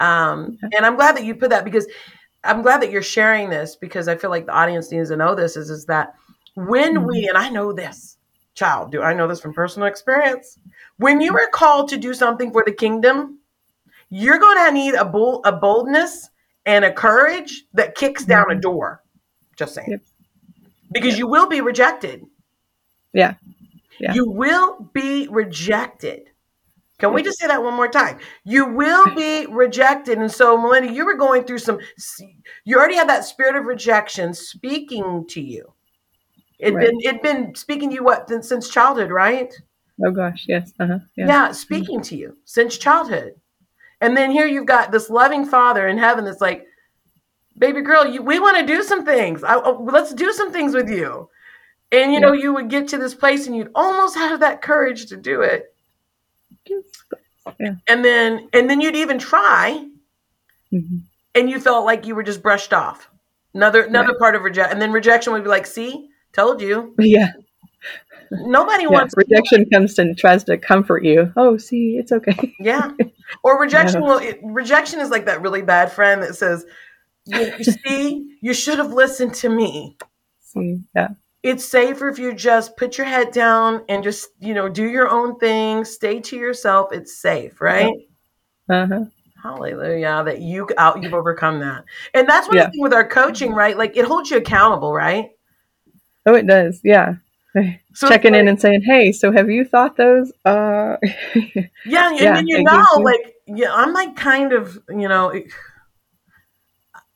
[0.00, 1.86] Um, and I'm glad that you put that because
[2.44, 5.34] I'm glad that you're sharing this because I feel like the audience needs to know
[5.34, 6.14] this is, is that
[6.54, 7.06] when mm-hmm.
[7.06, 8.17] we, and I know this,
[8.58, 10.58] child, do I know this from personal experience?
[10.98, 13.38] When you are called to do something for the kingdom,
[14.10, 16.30] you're going to need a, bull, a boldness
[16.66, 18.58] and a courage that kicks down mm-hmm.
[18.58, 19.02] a door.
[19.56, 19.90] Just saying.
[19.90, 20.00] Yep.
[20.92, 21.18] Because yep.
[21.18, 22.24] you will be rejected
[23.12, 23.34] yeah.
[23.98, 24.14] yeah.
[24.14, 26.30] You will be rejected.
[26.98, 28.18] Can we just say that one more time?
[28.44, 30.18] You will be rejected.
[30.18, 31.78] And so, Melinda, you were going through some,
[32.64, 35.72] you already had that spirit of rejection speaking to you.
[36.58, 36.86] It'd Right.
[36.88, 39.52] been it'd been speaking to you what since- since childhood, right?
[40.04, 40.72] Oh gosh, yes.
[40.80, 40.98] Uh-huh.
[41.16, 41.26] Yeah.
[41.26, 41.52] Yeah.
[41.52, 43.34] speaking to you since childhood.
[44.00, 46.66] And then here you've got this loving father in heaven that's like,
[47.58, 49.42] baby girl, you, we want to do some things.
[49.42, 51.28] I, oh, let's do some things with you.
[51.90, 55.06] And you know, you would get to this place and you'd almost have that courage
[55.06, 55.74] to do it.
[57.58, 57.74] Yeah.
[57.88, 59.86] And then and then you'd even try
[60.72, 61.00] Mhm.
[61.34, 63.08] and you felt like you were just brushed off.
[63.54, 64.72] Another another part of rejection.
[64.72, 66.94] And then rejection would be like, see, told you.
[66.98, 67.32] Yeah.
[68.30, 68.90] Nobody yeah.
[68.90, 71.32] wants Rejection comes and tries to comfort you.
[71.36, 72.54] Oh, see, it's okay.
[72.60, 72.90] Yeah.
[73.42, 76.64] Or rejection will it, rejection is like that really bad friend that says,
[77.26, 79.98] you, you see, you should have listened to me.
[80.40, 81.08] see, yeah.
[81.42, 85.08] It's safer if you just put your head down and just, you know, do your
[85.08, 86.88] own thing, stay to yourself.
[86.92, 87.92] It's safe, right?
[88.68, 89.04] Uh-huh.
[89.42, 90.22] Hallelujah.
[90.24, 91.84] That you out you've overcome that.
[92.14, 92.70] And that's one Yeah.
[92.70, 93.76] thing with our coaching, right?
[93.76, 95.30] Like it holds you accountable, right?
[96.28, 96.80] Oh, it does.
[96.84, 97.14] Yeah.
[97.94, 100.96] So Checking in and saying, "Hey, so have you thought those?" Uh,
[101.86, 105.32] Yeah, and Yeah, then you know, you- like, yeah, I'm like kind of, you know,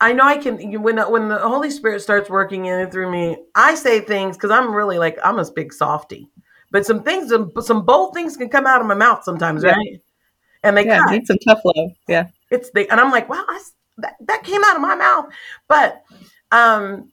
[0.01, 3.37] I know I can when when the Holy Spirit starts working in and through me,
[3.55, 6.29] I say things because I'm really like I'm a big softy,
[6.71, 9.73] but some things, some, some bold things can come out of my mouth sometimes, Yeah.
[9.73, 10.01] right?
[10.65, 11.91] And they yeah, need some tough love.
[12.09, 12.29] Yeah.
[12.51, 13.63] It's the and I'm like, wow, I
[13.99, 15.27] that that came out of my mouth,
[15.69, 16.03] but
[16.51, 17.12] um,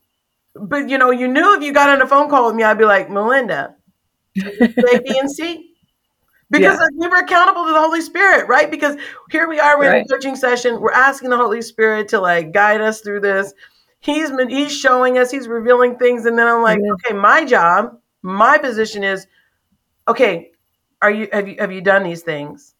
[0.68, 2.78] but you know, you knew if you got on a phone call with me, I'd
[2.78, 3.76] be like, Melinda,
[4.44, 5.66] A, B, and C.
[6.52, 6.88] Because Yeah.
[6.98, 8.72] we were accountable to the Holy Spirit, right?
[8.72, 8.98] Because
[9.32, 10.06] here we are, we're in Right.
[10.10, 10.80] a coaching session.
[10.82, 13.54] We're asking the Holy Spirit to like guide us through this.
[14.00, 16.94] He's been he's showing us, he's revealing things, and then I'm like, Yeah.
[16.94, 19.28] okay, my job, my position is,
[20.08, 20.52] okay,
[21.02, 22.76] are you have you have you done these things?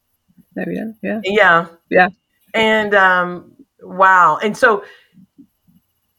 [0.56, 0.64] Go.
[1.02, 1.20] Yeah.
[1.24, 1.66] Yeah.
[1.90, 2.08] Yeah.
[2.54, 4.38] And um wow.
[4.42, 4.84] And so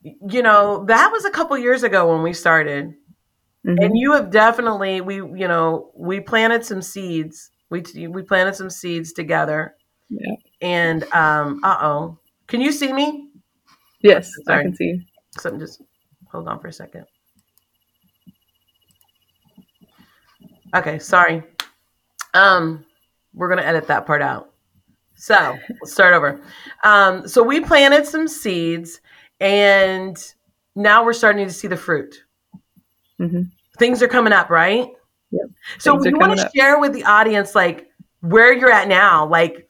[0.04, 2.94] you know, that was a couple years ago when we started.
[3.66, 3.86] Mhm.
[3.86, 7.52] And you have definitely we you know, we planted some seeds.
[7.70, 9.76] We we planted some seeds together.
[10.10, 10.36] Yeah.
[10.62, 12.18] And um uh-oh.
[12.48, 13.30] Can you see me?
[14.02, 14.86] Yes, I can see.
[14.86, 15.02] you.
[15.40, 15.82] Something just
[16.32, 17.06] hold on for a second.
[20.76, 21.44] Okay, sorry.
[22.34, 22.86] Um,
[23.34, 24.52] we're gonna edit that part out.
[25.16, 26.42] So let's start over.
[26.84, 29.02] Um, so we planted some seeds,
[29.42, 30.34] and
[30.76, 32.24] now we're starting to see the fruit.
[33.20, 33.50] Mhm.
[33.78, 34.88] Things are coming up, right?
[35.32, 35.50] Yep.
[35.80, 37.90] So Things you want to share with the audience, like
[38.22, 39.68] where you're at now, like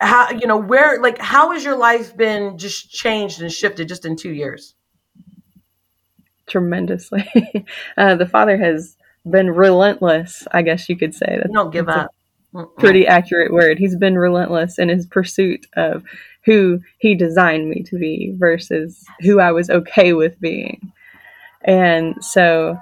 [0.00, 4.04] how you know where, like how has your life been just changed and shifted just
[4.04, 4.74] in two years?
[6.52, 7.24] tremendously.
[7.96, 8.96] uh, the father has
[9.28, 11.38] been relentless, I guess you could say.
[11.42, 11.50] that.
[11.52, 12.14] Don't give up.
[12.78, 13.78] Pretty accurate word.
[13.78, 16.04] He's been relentless in his pursuit of
[16.44, 20.92] who he designed me to be versus who I was okay with being.
[21.62, 22.78] And so,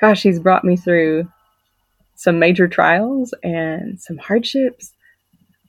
[0.00, 1.30] gosh, he's brought me through
[2.16, 4.92] some major trials and some hardships,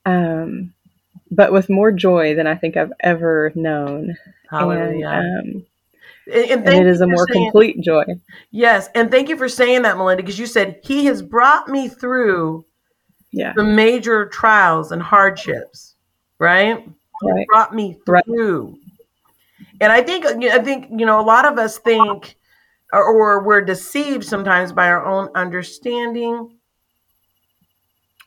[0.05, 0.73] um,
[1.29, 4.15] but with more joy than I think I've ever known.
[4.49, 5.07] Hallelujah.
[5.07, 5.65] And, um,
[6.33, 8.05] and, and it you a more saying- complete joy.
[8.51, 11.89] Yes, and thank you for saying that, Melinda, because you said he has brought me
[11.89, 12.65] through
[13.33, 13.53] Yeah.
[13.55, 15.95] the major trials and hardships,
[16.39, 16.87] right?
[17.23, 17.47] Right.
[17.47, 18.23] brought me Right.
[18.25, 18.77] through.
[19.81, 22.35] And I think I think you know a lot of us think
[22.93, 26.57] or, or we're deceived sometimes by our own understanding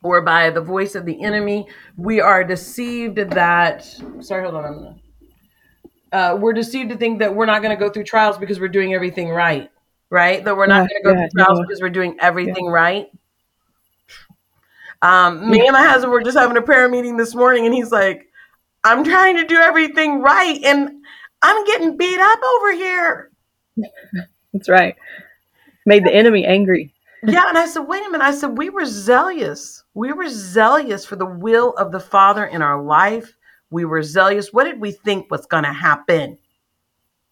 [0.03, 1.67] or by the voice of the enemy.
[1.97, 3.85] We are deceived that
[4.21, 4.97] sorry, hold on, I'm gonna
[6.13, 8.69] uh, we're deceived to think that we're not going to go through trials because we're
[8.69, 9.71] doing everything right,
[10.09, 10.45] right?
[10.45, 11.67] That we're not Yeah, going to go yeah, through trials no.
[11.67, 13.09] because we're doing everything right.
[15.03, 17.93] Um, me and my husband were just having a prayer meeting this morning, and he's
[17.93, 18.27] like,
[18.85, 20.91] "I'm trying to do everything right, and
[21.43, 23.31] I'm getting beat up over here."
[24.53, 24.97] That's right.
[25.85, 26.93] Made the enemy angry.
[27.23, 29.85] Yeah, and I said, "Wait a minute." I said, "We were zealous.
[29.95, 33.37] We were zealous for the will of the Father in our life.
[33.71, 34.53] We were zealous.
[34.53, 36.39] What did we think was going to happen?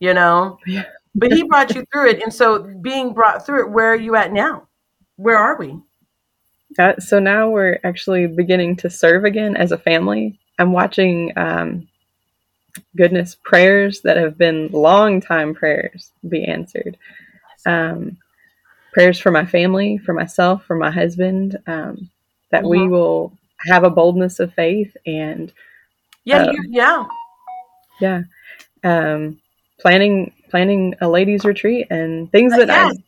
[0.00, 0.84] You know." Yeah.
[1.14, 4.16] But He brought you through it, and so being brought through it, where are you
[4.16, 4.66] at now?
[5.16, 5.78] Where are we?
[6.78, 10.38] Uh, so now we're actually beginning to serve again as a family.
[10.58, 11.88] I'm watching, um,
[12.96, 16.96] goodness, prayers that have been long time prayers be answered.
[17.66, 18.16] Um,
[18.92, 22.10] prayers for my family, for myself, for my husband, um,
[22.50, 22.90] that we Mhm.
[22.90, 23.32] will
[23.68, 25.52] have a boldness of faith and,
[26.24, 27.06] Yeah, Uh, you, yeah.
[28.00, 28.22] yeah,
[28.84, 29.40] um,
[29.80, 32.98] planning planning a ladies retreat and things that I Yes.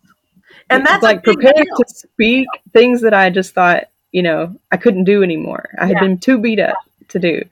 [0.70, 5.04] And that's like prepared to speak things that I just thought, you know, I couldn't
[5.04, 5.68] do anymore.
[5.78, 6.00] I had Yeah.
[6.00, 6.76] been too beat up
[7.08, 7.42] to do.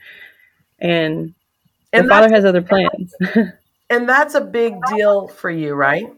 [0.80, 1.34] And
[1.92, 3.14] the And Father has other plans.
[3.90, 6.12] and that's a big deal for you, right?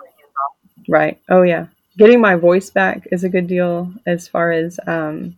[0.89, 1.19] Right.
[1.29, 1.67] Oh yeah.
[1.99, 5.37] Getting my voice back is a good deal as far as um,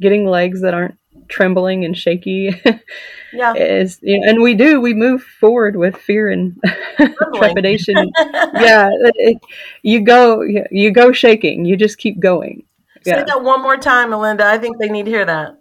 [0.00, 0.96] getting legs that aren't
[1.28, 2.60] trembling and shaky.
[3.34, 3.54] Yeah.
[3.54, 6.54] is you know, and we do we move forward with fear and
[7.36, 7.96] trepidation.
[8.18, 9.38] yeah, it,
[9.82, 11.64] you go you go shaking.
[11.64, 12.64] You just keep going.
[13.04, 13.24] Say Yeah.
[13.24, 14.44] that one more time, Melinda.
[14.46, 15.56] I think they need to hear that.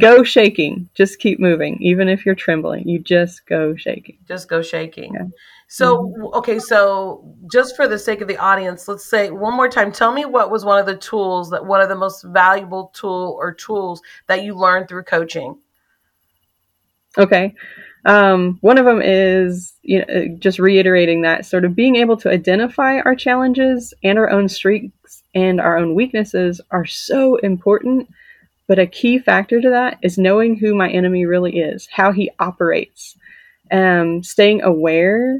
[0.00, 0.88] Go shaking.
[0.94, 2.86] Just keep moving, even if you're trembling.
[2.88, 4.18] You just go shaking.
[4.28, 5.12] Just go shaking.
[5.14, 5.26] Yeah.
[5.72, 9.92] So, okay, so just for the sake of the audience, let's say one more time.
[9.92, 13.36] Tell me what was one of the tools that one of the most valuable tool
[13.38, 15.56] or tools that you learned through coaching.
[17.16, 17.54] Okay.
[18.04, 22.30] Um, one of them is you know, just reiterating that sort of being able to
[22.30, 28.12] identify our challenges and our own strengths and our own weaknesses are so important.
[28.66, 32.28] But a key factor to that is knowing who my enemy really is, how he
[32.40, 33.14] operates,
[33.70, 35.38] um, staying aware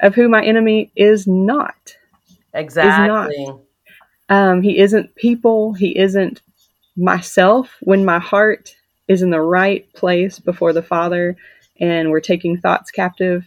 [0.00, 1.96] of who my enemy is not.
[2.54, 3.54] Exactly.
[4.28, 5.72] Um, he isn't people.
[5.72, 6.42] He isn't
[6.96, 7.76] myself.
[7.80, 8.74] When my heart
[9.06, 11.36] is in the right place before the Father
[11.80, 13.46] and we're taking thoughts captive,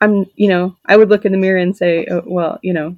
[0.00, 2.96] I'm, you know, I would look in the mirror and say, oh, well, you know,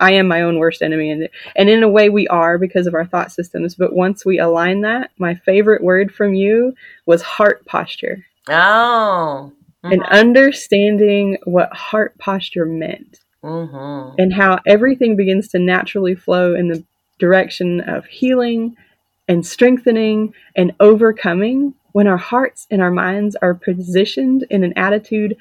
[0.00, 1.10] I am my own worst enemy.
[1.10, 3.74] And, and in a way, we are because of our thought systems.
[3.74, 6.74] But once we align that, my favorite word from you
[7.06, 9.52] was heart posture Oh.
[9.82, 14.14] And understanding what heart posture meant Mm-hmm.
[14.18, 16.84] and how everything begins to naturally flow in the
[17.18, 18.76] direction of healing
[19.26, 25.36] and strengthening and overcoming when our hearts and our minds are positioned in an attitude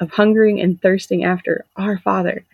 [0.00, 2.44] of hungering and thirsting after our Father.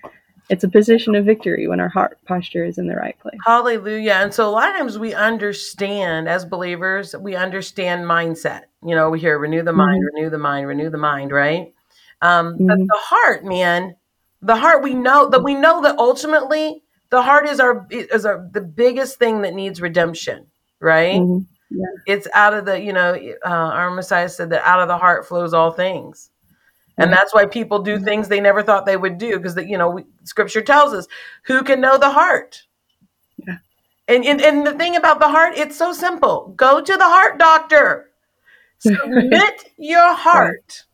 [0.48, 3.38] It's a position of victory when our heart posture is in the right place.
[3.44, 4.12] Hallelujah.
[4.14, 8.62] And so a lot of times we understand as believers, we understand mindset.
[8.84, 11.72] You know, we hear renew the mind, renew the mind, renew the mind, right?
[12.22, 12.86] Um, But Mhm.
[12.88, 13.94] the heart, man,
[14.40, 18.48] the heart, we know that we know that ultimately the heart is our is our
[18.52, 20.46] the biggest thing that needs redemption,
[20.80, 21.20] right?
[21.20, 21.46] Mhm.
[22.06, 23.12] It's out of the, you know,
[23.44, 26.30] uh, our Messiah said that out of the heart flows all things.
[26.98, 29.90] And that's why people do things they never thought they would do because, you know,
[29.90, 31.06] we, scripture tells us
[31.44, 32.62] who can know the heart.
[33.46, 33.58] Yeah.
[34.08, 36.52] And, and and the thing about the heart, it's so simple.
[36.56, 38.10] Go to the heart doctor.
[38.78, 40.84] Submit your heart.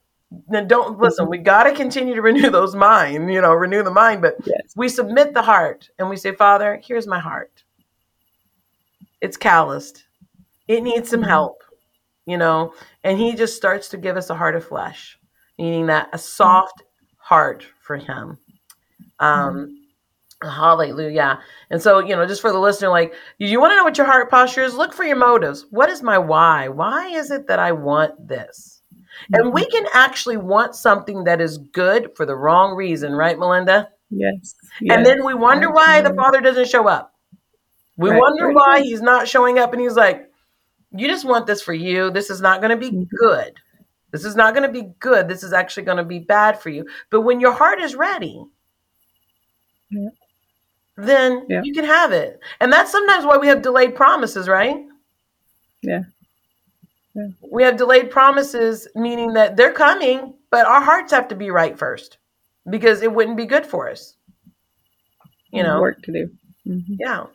[0.48, 3.90] Now don't listen, we got to continue to renew those mind, you know, renew the
[3.90, 4.72] mind, but Yes.
[4.76, 7.62] we submit the heart and we say, Father, here's my heart.
[9.20, 10.04] It's calloused.
[10.66, 11.28] It needs some Mhm.
[11.28, 11.62] help,
[12.26, 15.18] you know, and he just starts to give us a heart of flesh,
[15.58, 16.18] meaning that a mm-hmm.
[16.18, 16.82] soft
[17.16, 18.38] heart for him.
[19.20, 20.48] Um, mm-hmm.
[20.48, 21.40] Hallelujah.
[21.70, 24.06] And so, you know, just for the listener, like, you want to know what your
[24.06, 24.74] heart posture is?
[24.74, 25.66] Look for your motives.
[25.70, 26.68] What is my why?
[26.68, 28.82] Why is it that I want this?
[29.32, 29.70] And we mm-hmm.
[29.70, 33.88] can actually want something that is good for the wrong reason, right, Melinda?
[34.10, 34.54] Yes.
[34.88, 37.14] And then we wonder why the Father doesn't show up.
[37.96, 38.20] We Right.
[38.20, 39.72] wonder why he's not showing up.
[39.72, 40.30] And he's like,
[40.96, 42.10] You just want this for you.
[42.10, 43.58] This is not going to be good.
[44.14, 45.26] This is not going to be good.
[45.26, 46.86] This is actually going to be bad for you.
[47.10, 48.40] But when your heart is ready,
[49.90, 50.10] Yeah.
[50.96, 51.62] then Yeah.
[51.64, 52.38] you can have it.
[52.60, 54.86] And that's sometimes why we have delayed promises, right?
[55.82, 56.04] Yeah.
[57.16, 57.26] Yeah.
[57.50, 61.76] We have delayed promises, meaning that they're coming, but our hearts have to be right
[61.76, 62.18] first
[62.70, 64.14] because it wouldn't be good for us.
[65.50, 65.80] You know?
[65.80, 66.30] work to do.
[66.64, 66.96] Mhm.
[67.00, 67.26] Yeah,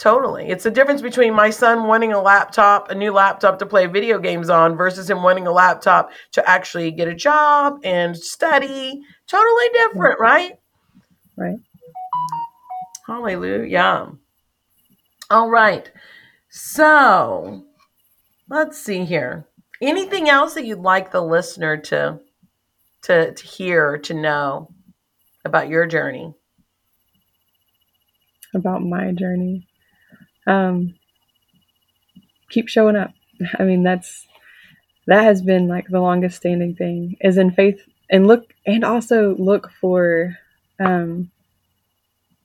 [0.00, 0.48] totally.
[0.48, 4.18] It's the difference between my son wanting a laptop, a new laptop to play video
[4.18, 9.02] games on, versus him wanting a laptop to actually get a job and study.
[9.28, 10.58] Totally different, right?
[11.36, 11.58] Right.
[13.06, 13.66] Hallelujah.
[13.66, 14.06] Yeah.
[15.30, 15.90] All right.
[16.48, 17.64] So
[18.48, 19.46] let's see here.
[19.82, 22.20] Anything else that you'd like the listener to
[23.02, 24.70] to, to hear to know
[25.44, 26.34] about your journey?
[28.54, 29.66] about my journey.
[30.50, 30.94] Um,
[32.50, 33.12] keep showing up.
[33.58, 34.26] I mean, that's
[35.06, 39.34] that has been like the longest standing thing is in faith and look and also
[39.36, 40.36] look for
[40.78, 41.30] um,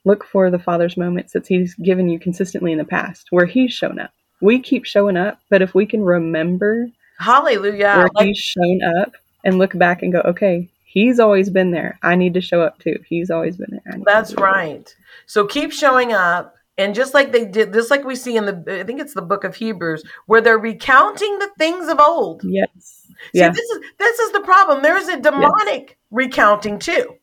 [0.04, 3.74] look for the father's moments that he's given you consistently in the past where he's
[3.74, 4.12] shown up.
[4.42, 7.96] We keep showing up, but if we can remember Hallelujah.
[7.96, 9.14] where Like he's shown up
[9.44, 11.98] and look back and go, okay, he's always been there.
[12.04, 13.00] I need to show up too.
[13.08, 13.82] He's always been there.
[13.88, 14.96] I need to That's right.
[15.26, 16.56] So keep showing up.
[16.78, 19.22] And just like they did, just like we see in the, I think it's the
[19.22, 22.42] book of Hebrews, where they're recounting the things of old.
[22.44, 23.08] Yes.
[23.32, 23.50] See, Yeah.
[23.50, 24.84] this is this is the problem.
[24.84, 27.16] There is a demonic recounting too.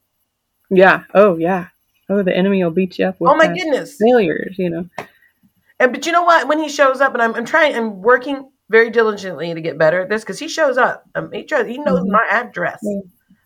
[0.70, 1.04] Yeah.
[1.12, 1.66] Oh, yeah.
[2.08, 3.96] Oh, the enemy will beat you up with Oh my goodness!
[4.00, 4.56] failures.
[4.58, 4.88] You know.
[5.78, 6.48] And but you know what?
[6.48, 10.00] When he shows up, and I'm, I'm trying, I'm working very diligently to get better
[10.00, 11.04] at this because he shows up.
[11.14, 12.08] Um, he tries, he knows Mhm.
[12.10, 12.78] my address.
[12.82, 13.00] Yeah.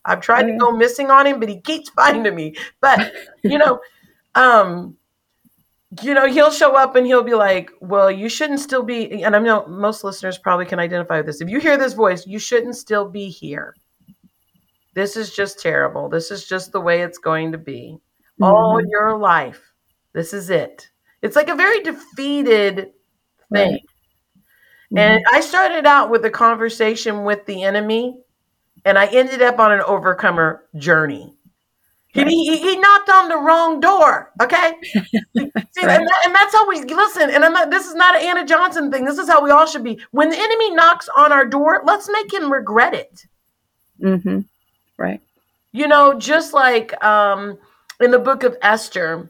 [0.05, 2.55] I've tried Oh, to go missing on him, but he keeps finding me.
[2.81, 3.81] But you know,
[4.37, 4.97] um,
[6.03, 9.37] you know, he'll show up and he'll be like, "Well, you shouldn't still be." And
[9.37, 11.41] I know most listeners probably can identify with this.
[11.41, 13.75] If you hear this voice, you shouldn't still be here.
[14.95, 16.09] This is just terrible.
[16.09, 17.99] This is just the way it's going to be
[18.41, 18.91] all Mhm.
[18.91, 19.73] your life.
[20.13, 20.89] This is it.
[21.23, 22.93] It's like a very defeated
[23.53, 23.73] thing.
[23.73, 23.81] Right.
[24.97, 28.23] And I started out with a conversation with the enemy,
[28.85, 31.36] and I ended up on an overcomer journey.
[32.17, 32.31] He, Right.
[32.31, 34.33] he, he knocked on the wrong door.
[34.43, 35.01] Okay, See,
[35.35, 35.53] and,
[36.09, 37.31] that- and that's how we listen.
[37.31, 37.71] And I'm not.
[37.71, 39.05] This is not an Anna Johnson thing.
[39.05, 40.01] This is how we all should be.
[40.13, 43.27] When the enemy knocks on our door, let's make him regret it.
[44.01, 44.41] Mm-hmm.
[44.97, 45.21] Right.
[45.73, 47.59] You know, just like um,
[48.01, 49.29] in the book of Esther,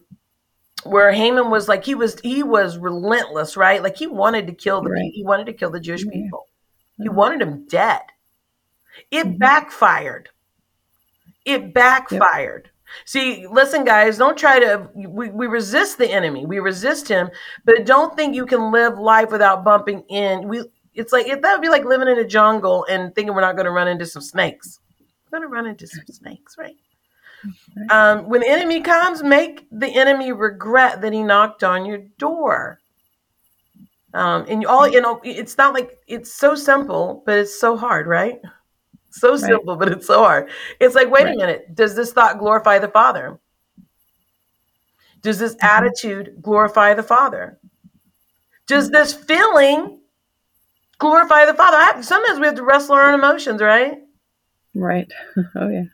[0.85, 3.83] where Haman was like he was he was relentless, right?
[3.83, 5.11] Like he wanted to kill the Right.
[5.13, 6.13] he wanted to kill the Jewish Yeah.
[6.13, 6.47] people.
[6.99, 7.15] He Mhm.
[7.15, 8.03] wanted them dead.
[9.11, 9.39] It Mhm.
[9.39, 10.29] backfired.
[11.45, 12.71] It backfired.
[13.05, 14.89] See, listen, guys, don't try to.
[14.95, 16.47] We, we resist the enemy.
[16.47, 17.31] We resist him,
[17.65, 20.49] but don't think you can live life without bumping in.
[20.49, 20.65] We.
[20.95, 23.67] It's like that would be like living in a jungle and thinking we're not going
[23.67, 24.81] to run into some snakes.
[25.31, 26.77] We're going to run into some snakes, right?
[27.91, 32.81] Um, when the enemy comes, make the enemy regret that he knocked on your door.
[34.15, 37.77] Um, and you all, you know, it's not like it's so simple, but it's so
[37.77, 38.41] hard, right?
[39.17, 39.41] So Right.
[39.41, 40.51] simple, but it's so hard.
[40.79, 41.35] It's like, wait Right.
[41.35, 43.39] a minute, does this thought glorify the Father?
[45.23, 45.65] Does this Mhm.
[45.65, 47.59] attitude glorify the Father?
[48.67, 50.01] Does this feeling
[50.99, 51.77] glorify the Father?
[51.79, 54.03] I have, sometimes we have to wrestle our own emotions, right?
[54.75, 55.11] Right.
[55.55, 55.85] Oh yeah.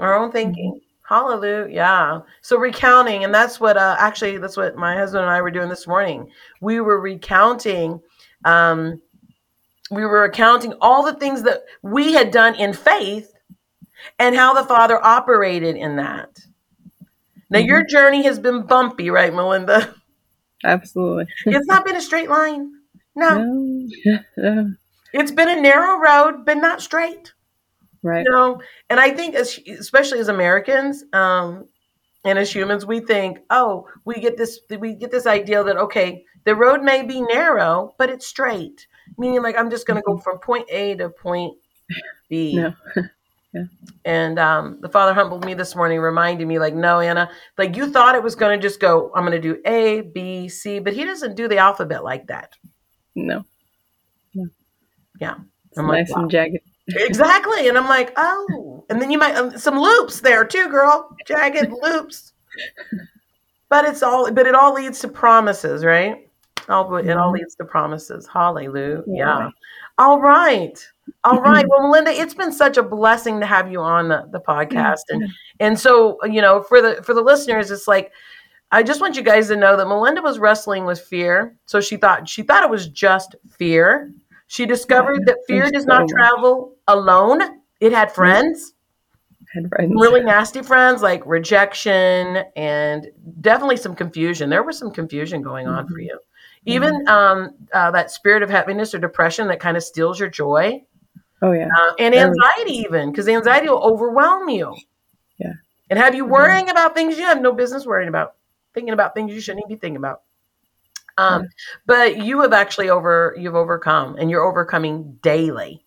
[0.00, 2.20] our own thinking hallelujah Yeah.
[2.42, 5.68] so recounting and that's what uh, actually that's what my husband and i were doing
[5.68, 6.28] this morning
[6.60, 8.00] we were recounting
[8.44, 9.00] um,
[9.90, 13.32] we were recounting all the things that we had done in faith
[14.18, 16.38] and how the father operated in that
[17.50, 19.94] now your journey has been bumpy right melinda
[20.64, 21.26] Absolutely.
[21.46, 22.72] it's not been a straight line
[23.14, 23.88] no No.
[24.36, 24.72] no.
[25.12, 27.32] it's been a narrow road but not straight
[28.02, 28.24] Right.
[28.26, 28.60] you know
[28.90, 31.66] and i think as especially as americans um
[32.24, 36.24] and as humans we think oh we get this we get this idea that okay
[36.44, 38.86] the road may be narrow but it's straight
[39.18, 41.54] meaning like i'm just going to go from point a to point
[42.28, 42.74] b No.
[43.54, 43.64] yeah.
[44.04, 47.90] and um the father humbled me this morning reminding me like no anna like you
[47.90, 50.92] thought it was going to just go i'm going to do a b c but
[50.94, 52.54] he doesn't do the alphabet like that
[53.14, 53.44] No.
[54.34, 54.46] No.
[55.20, 55.36] yeah
[55.68, 56.22] It's I'm like, wow.
[56.22, 56.58] and jagged.
[56.88, 57.68] Exactly.
[57.68, 58.84] And I'm like, oh.
[58.90, 61.08] And then you might um, some loops there too, girl.
[61.26, 62.32] Jagged loops.
[63.68, 66.28] But it's all but it all leads to promises, right?
[66.68, 67.34] All it all Mhm.
[67.34, 68.26] leads to promises.
[68.26, 69.02] Hallelujah.
[69.06, 69.50] Yeah.
[69.98, 70.78] All right.
[71.24, 71.66] All right.
[71.68, 75.02] Well, Melinda, it's been such a blessing to have you on the, the podcast.
[75.10, 75.28] And
[75.60, 78.12] and so, you know, for the for the listeners, it's like
[78.72, 81.54] I just want you guys to know that Melinda was wrestling with fear.
[81.66, 84.10] So she thought she thought it was just fear.
[84.46, 87.40] She discovered that fear does not travel alone.
[87.80, 88.74] It had friends,
[89.52, 89.92] Had friends.
[89.94, 93.06] really nasty friends like rejection and
[93.40, 94.48] definitely some confusion.
[94.50, 96.04] There was some confusion going on for Mhm.
[96.06, 96.18] you.
[96.66, 100.82] Even um, uh, that spirit of heaviness or depression that kind of steals your joy
[101.42, 101.68] Oh yeah.
[101.76, 104.74] uh, and anxiety even because anxiety will overwhelm you
[105.38, 105.52] Yeah.
[105.90, 106.30] and have you Mhm.
[106.30, 108.34] worrying about things you have no business worrying about
[108.72, 110.22] thinking about things you shouldn't even be thinking about
[111.18, 111.48] um, Yeah.
[111.86, 115.84] but you have actually over you've overcome and you're overcoming daily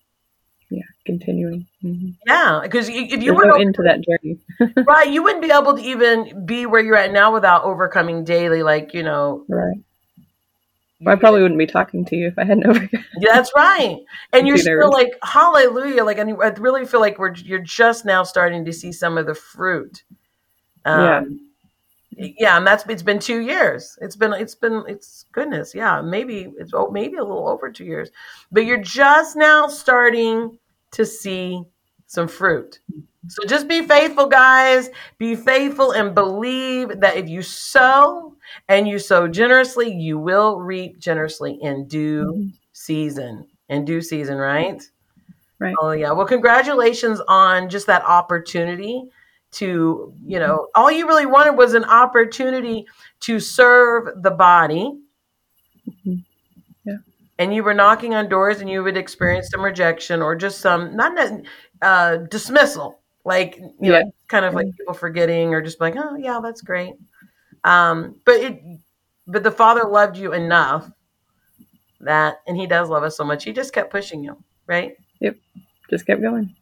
[0.70, 0.82] Yeah.
[1.06, 1.66] Continuing.
[1.82, 4.38] hmm yeah because if you There's were no end to that journey.
[4.86, 8.62] right you wouldn't be able to even be where you're at now without overcoming daily
[8.62, 9.78] like you know Right.
[11.06, 12.90] I probably wouldn't be talking to you if I hadn't.
[13.20, 13.98] Yeah, that's right.
[14.32, 16.04] And you're still like, hallelujah.
[16.04, 19.34] Like, I really feel like we're, you're just now starting to see some of the
[19.34, 20.04] fruit.
[20.84, 21.40] Um,
[22.10, 22.56] yeah.
[22.56, 23.98] And that's, it's been two years.
[24.00, 25.74] It's been, it's been, it's goodness.
[25.74, 26.00] Yeah.
[26.00, 28.10] Maybe it's, oh, maybe a little over two years,
[28.52, 30.58] but you're just now starting
[30.92, 31.62] to see
[32.06, 32.80] some fruit.
[33.28, 34.90] So just be faithful, guys.
[35.18, 38.34] Be faithful and believe that if you sow
[38.68, 42.52] and you sow generously, you will reap generously in due Mhm.
[42.72, 43.46] season.
[43.68, 44.82] In due season, right?
[45.58, 45.74] Right.
[45.80, 46.12] Oh yeah.
[46.12, 49.10] Well, congratulations on just that opportunity
[49.52, 52.86] to, you know, all you really wanted was an opportunity
[53.20, 54.98] to serve the body.
[55.88, 56.24] Mhm.
[56.84, 56.96] Yeah.
[57.38, 60.96] And you were knocking on doors and you would experience some rejection or just some
[60.96, 61.12] not
[61.82, 63.00] uh dismissal.
[63.24, 64.00] Like you Yeah.
[64.00, 66.94] know, kind of like people forgetting or just like, oh yeah, that's great.
[67.64, 68.62] Um, but it
[69.26, 70.90] but the father loved you enough
[72.00, 73.44] that and he does love us so much.
[73.44, 74.36] He just kept pushing you,
[74.66, 74.96] right?
[75.20, 75.36] Yep,
[75.90, 76.54] just kept going.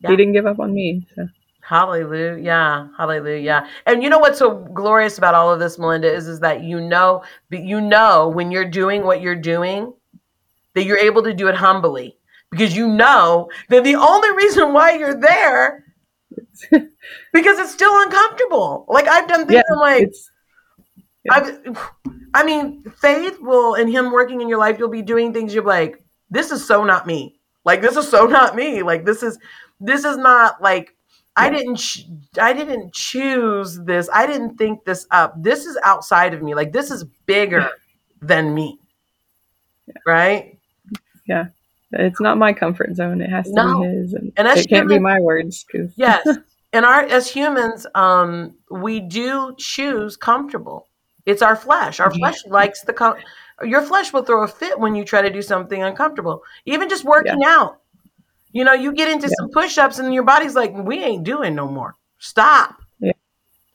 [0.00, 0.10] Yeah.
[0.10, 1.06] He didn't give up on me.
[1.14, 1.28] So
[1.70, 2.36] Hallelujah.
[2.42, 3.40] Yeah, hallelujah.
[3.40, 3.68] Yeah.
[3.86, 6.80] And you know what's so glorious about all of this, Melinda, is, is that you
[6.80, 9.92] know you know when you're doing what you're doing,
[10.74, 12.16] that you're able to do it humbly.
[12.50, 15.79] Because you know that the only reason why you're there
[17.32, 18.84] because it's still uncomfortable.
[18.88, 20.10] Like I've done things Yeah, I'm like
[21.24, 21.32] yeah.
[21.34, 21.78] I've,
[22.32, 25.64] I mean, faith will, and Him working in your life, you'll be doing things you're
[25.64, 27.38] like, this is so not me.
[27.64, 28.82] Like this is so not me.
[28.82, 29.38] Like this is,
[29.80, 30.96] this is not like
[31.36, 32.06] I didn't, ch-
[32.40, 34.08] I didn't choose this.
[34.12, 35.34] I didn't think this up.
[35.42, 36.54] This is outside of me.
[36.54, 37.70] Like this is bigger
[38.22, 38.78] than me.
[40.06, 40.58] Right?
[41.26, 41.46] yeah.
[41.92, 43.20] It's not my comfort zone.
[43.20, 43.80] It has to No.
[43.80, 46.26] be his, and And it can't be my words because yes.
[46.72, 50.86] And our as humans, um, we do choose comfortable.
[51.26, 52.00] It's our flesh.
[52.00, 53.16] Our flesh likes the com-
[53.62, 56.42] your flesh will throw a fit when you try to do something uncomfortable.
[56.64, 57.80] Even just yeah, working out.
[58.52, 61.54] You know, you get into yeah, some push-ups and your body's like, we ain't doing
[61.54, 61.94] no more.
[62.18, 62.76] Stop.
[63.00, 63.12] yeah.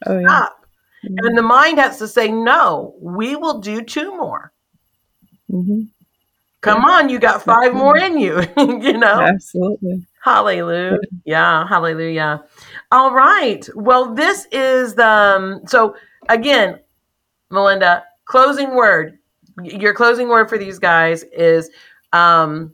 [0.06, 0.66] Oh Stop.
[1.02, 4.52] hmm And the mind has to say, no, we will do two more.
[5.50, 5.82] hmm
[6.62, 6.90] Come yeah.
[6.90, 8.42] on, you got five more in you.
[8.58, 9.22] you know?
[9.22, 10.06] Absolutely.
[10.24, 10.98] Hallelujah.
[11.02, 11.20] Yeah.
[11.26, 12.44] Yeah, hallelujah.
[12.96, 13.68] All right.
[13.76, 15.98] Well, this is the um, so
[16.30, 16.80] again,
[17.52, 19.20] Melinda, closing word.
[19.62, 21.70] Your closing word for these guys is
[22.14, 22.74] um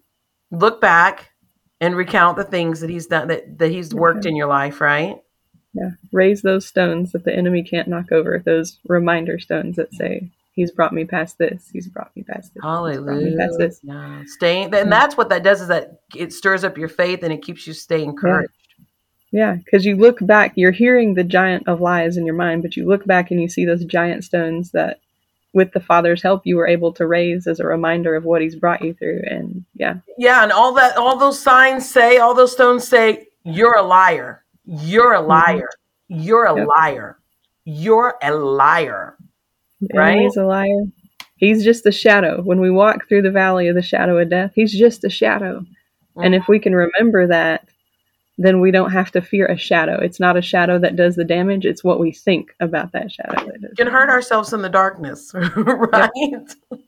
[0.52, 1.32] look back
[1.80, 4.30] and recount the things that he's done that, that he's worked Okay.
[4.30, 5.16] in your life, right?
[5.74, 5.90] Yeah.
[6.14, 8.38] Raise those stones that the enemy can't knock over.
[8.46, 11.68] Those reminder stones that say, "He's brought me past this.
[11.74, 12.62] He's brought me past this.
[12.62, 13.58] Me past Hallelujah.
[13.58, 13.82] this."
[14.34, 17.42] Staying and that's what that does is that it stirs up your faith and it
[17.42, 18.10] keeps you stay Yeah.
[18.10, 18.54] encouraged.
[19.32, 22.76] Yeah, because you look back, you're hearing the giant of lies in your mind, but
[22.76, 25.00] you look back and you see those giant stones that,
[25.54, 28.56] with the Father's help, you were able to raise as a reminder of what He's
[28.56, 29.22] brought you through.
[29.30, 33.78] And yeah, Yeah, and all that all those signs say, all those stones say, you're
[33.78, 34.44] a liar.
[34.66, 35.70] You're a hmm liar.
[36.08, 36.68] You're a yep.
[36.68, 37.18] liar.
[37.64, 39.16] You're a liar.
[39.94, 40.20] Right?
[40.22, 40.84] he's a liar.
[41.38, 42.42] He's just a shadow.
[42.42, 45.66] When we walk through the valley of the shadow of death, He's just a shadow.
[46.18, 46.38] And Mhm.
[46.42, 47.68] if we can remember that,
[48.44, 50.00] then we don't have to fear a shadow.
[50.02, 53.46] It's not a shadow that does the damage, it's what we think about that shadow
[53.46, 56.10] that does We can hurt ourselves in the darkness, Yep, right?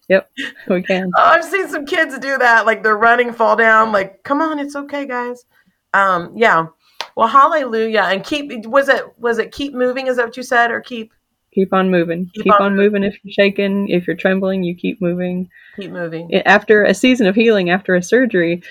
[0.09, 0.29] yep,
[0.69, 1.11] we can.
[1.17, 2.65] Oh, I've seen some kids do that.
[2.65, 3.91] Like they're running, fall down.
[3.91, 5.45] Like, come on, it's okay, guys.
[5.93, 6.67] Um, yeah.
[7.15, 8.01] Well, hallelujah.
[8.07, 10.07] And keep was it was it keep moving?
[10.07, 10.71] Is that what you said?
[10.71, 11.13] Or keep
[11.53, 12.31] Keep on moving.
[12.33, 15.47] keep Keep on on moving if you're shaking, if you're trembling, you keep moving.
[15.75, 16.33] keep moving.
[16.47, 18.63] After a season of healing, after a surgery,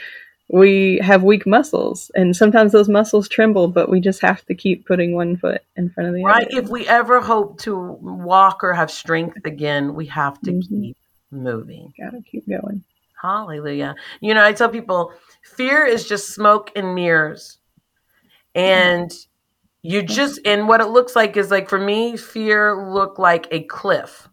[0.52, 4.86] we have weak muscles, and sometimes those muscles tremble, but we just have to keep
[4.86, 6.34] putting one foot in front of the other.
[6.34, 6.46] Right?
[6.50, 10.96] If we ever hope to walk or have strength again, we have to hmm keep
[11.30, 11.94] moving.
[11.98, 12.84] Gotta keep going.
[13.20, 13.94] Hallelujah.
[14.20, 17.58] You know, I tell people fear is just smoke and mirrors.
[18.54, 19.10] And
[19.82, 23.62] you just and what it looks like is like for me, fear looked like a
[23.62, 24.28] cliff.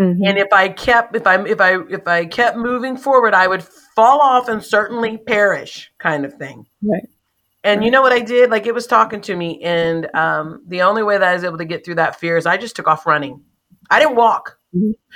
[0.00, 3.46] Hmm And if I kept if I if I if I kept moving forward, I
[3.46, 6.66] would fall off and certainly perish kind of thing.
[6.82, 7.08] Right,
[7.64, 8.50] And you know what I did?
[8.50, 11.58] Like it was talking to me, and um, the only way that I was able
[11.58, 13.42] to get through that fear is I just took off running.
[13.90, 14.58] I didn't walk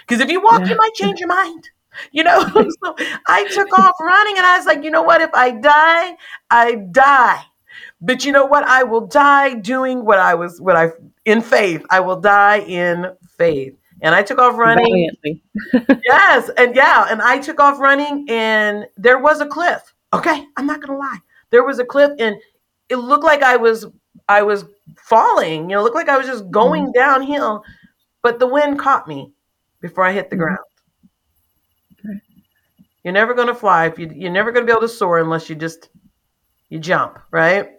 [0.07, 1.70] because if you walk, you might change your mind.
[2.12, 2.41] You know,
[2.85, 2.95] so
[3.28, 5.22] I took off running, and I was like, you know what?
[5.22, 6.16] If I die,
[6.51, 7.43] I die.
[8.03, 8.64] But you know what?
[8.64, 10.91] I will die doing what I was, what I
[11.24, 11.87] in faith.
[11.91, 13.07] I will die in
[13.39, 13.74] faith.
[14.05, 15.11] And I took off running.
[16.07, 19.94] Yes, and yeah, and I took off running, and there was a cliff.
[20.12, 21.18] Okay, I'm not gonna lie.
[21.50, 22.36] There was a cliff, and
[22.90, 23.86] it looked like I was
[24.28, 24.66] I was
[24.98, 25.62] falling.
[25.70, 27.64] You know, it looked like I was just going downhill,
[28.22, 29.32] but the wind caught me
[29.80, 30.59] before I hit the hmm ground.
[33.02, 35.57] You're never gonna fly if you you're never gonna be able to soar unless you
[35.57, 35.88] just
[36.68, 37.70] you jump, right?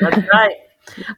[0.00, 0.56] That's right.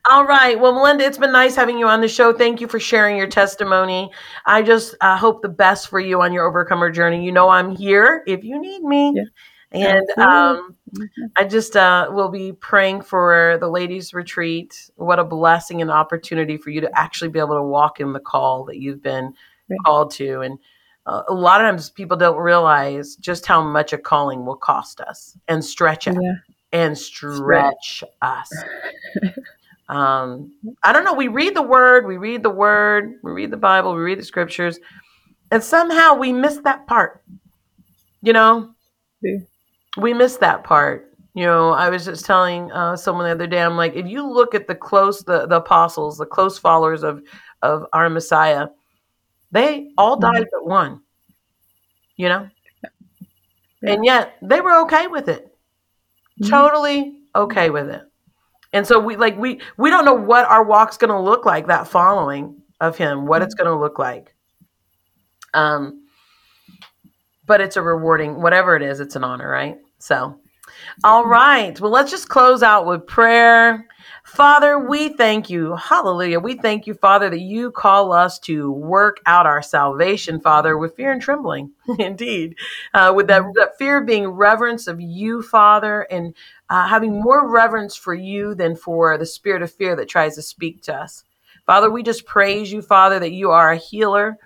[0.08, 0.58] All right.
[0.58, 2.32] Well, Melinda, it's been nice having you on the show.
[2.32, 4.10] Thank you for sharing your testimony.
[4.46, 7.24] I just uh, hope the best for you on your overcomer journey.
[7.24, 9.12] You know, I'm here if you need me.
[9.14, 9.24] Yeah,
[9.72, 11.30] And um, Mhm.
[11.36, 14.90] I just uh, will be praying for the ladies' retreat.
[14.96, 18.20] What a blessing and opportunity for you to actually be able to walk in the
[18.20, 19.34] call that you've been
[19.68, 19.78] Right.
[19.86, 20.40] called to.
[20.42, 20.58] And
[21.06, 25.00] uh, a lot of times people don't realize just how much a calling will cost
[25.00, 26.34] us and stretch us Yeah,
[26.74, 28.04] and stretch.
[28.20, 28.52] us.
[29.86, 31.12] Um, I don't know.
[31.12, 34.24] We read the word, we read the word, we read the Bible, we read the
[34.24, 34.78] scriptures,
[35.50, 37.22] and somehow we miss that part.
[38.22, 38.74] You know,
[39.20, 39.40] Yeah.
[39.98, 41.12] we miss that part.
[41.34, 44.26] You know, I was just telling uh, someone the other day, I'm like, if you
[44.26, 47.22] look at the close, the, the apostles, the close followers of
[47.60, 48.68] of our Messiah,
[49.52, 50.32] they all Mhm.
[50.32, 51.00] died but one.
[52.16, 52.48] You know,
[53.82, 53.92] Yeah.
[53.92, 55.53] and yet they were okay with it,
[56.40, 56.50] Mhm.
[56.50, 58.02] totally okay with it.
[58.72, 61.68] And so we like we we don't know what our walk's going to look like
[61.68, 64.34] that following of him, what it's going to look like.
[65.54, 66.00] Um
[67.46, 69.78] but it's a rewarding whatever it is, it's an honor, right?
[69.98, 70.38] So
[71.04, 71.78] all right.
[71.80, 73.86] Well, let's just close out with prayer.
[74.24, 75.76] Father, we thank you.
[75.76, 76.40] Hallelujah.
[76.40, 80.96] We thank you, Father, that you call us to work out our salvation, Father, with
[80.96, 81.72] fear and trembling.
[81.98, 82.56] Indeed.
[82.94, 86.34] Uh, with that, that, fear being reverence of you, Father, and
[86.70, 90.42] uh, having more reverence for you than for the spirit of fear that tries to
[90.42, 91.24] speak to us.
[91.66, 94.38] Father, we just praise you, Father, that you are a healer.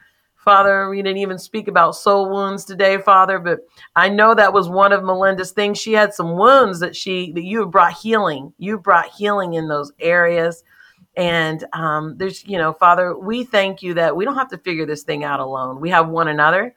[0.48, 3.60] Father, we didn't even speak about soul wounds today, Father, but
[3.94, 5.76] I know that was one of Melinda's things.
[5.78, 8.54] She had some wounds that she that you have brought healing.
[8.56, 10.64] You brought healing in those areas.
[11.18, 14.86] And um, there's, you know, Father, we thank you that we don't have to figure
[14.86, 15.82] this thing out alone.
[15.82, 16.74] We have one another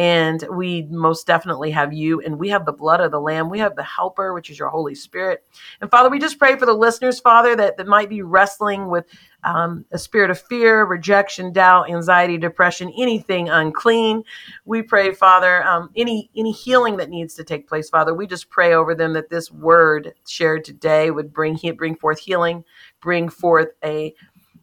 [0.00, 3.50] and we most definitely have you and we have the blood of the lamb.
[3.50, 5.44] We have the helper which is your holy spirit.
[5.82, 9.04] And father we just pray for the listeners father that, that might be wrestling with
[9.44, 14.24] um, a spirit of fear rejection doubt anxiety depression anything unclean.
[14.64, 18.48] We pray father um, any any healing that needs to take place father we just
[18.48, 22.64] pray over them that this word shared today would bring bring forth healing
[23.02, 24.14] bring forth a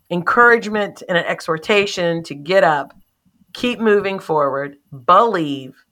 [0.10, 2.96] encouragement and an exhortation to get up
[3.58, 5.84] keep moving forward, believe,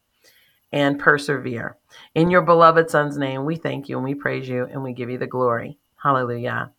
[0.71, 1.77] and persevere.
[2.13, 5.09] In your beloved Son's name, we thank you and we praise you and we give
[5.09, 5.79] you the glory.
[6.01, 6.71] Hallelujah.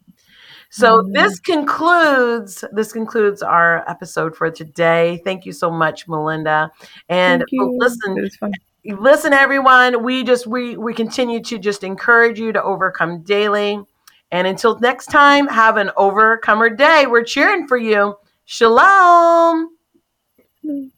[0.70, 5.20] So this concludes this concludes our episode for today.
[5.24, 6.70] Thank you so much, Melinda.
[7.09, 8.28] And listen,
[8.84, 10.05] listen, everyone.
[10.05, 13.80] We just we we continue to just encourage you to overcome daily.
[14.30, 17.07] And until next time, have an overcomer day.
[17.09, 18.16] We're cheering for you.
[18.45, 19.76] Shalom.
[20.67, 20.95] Mm.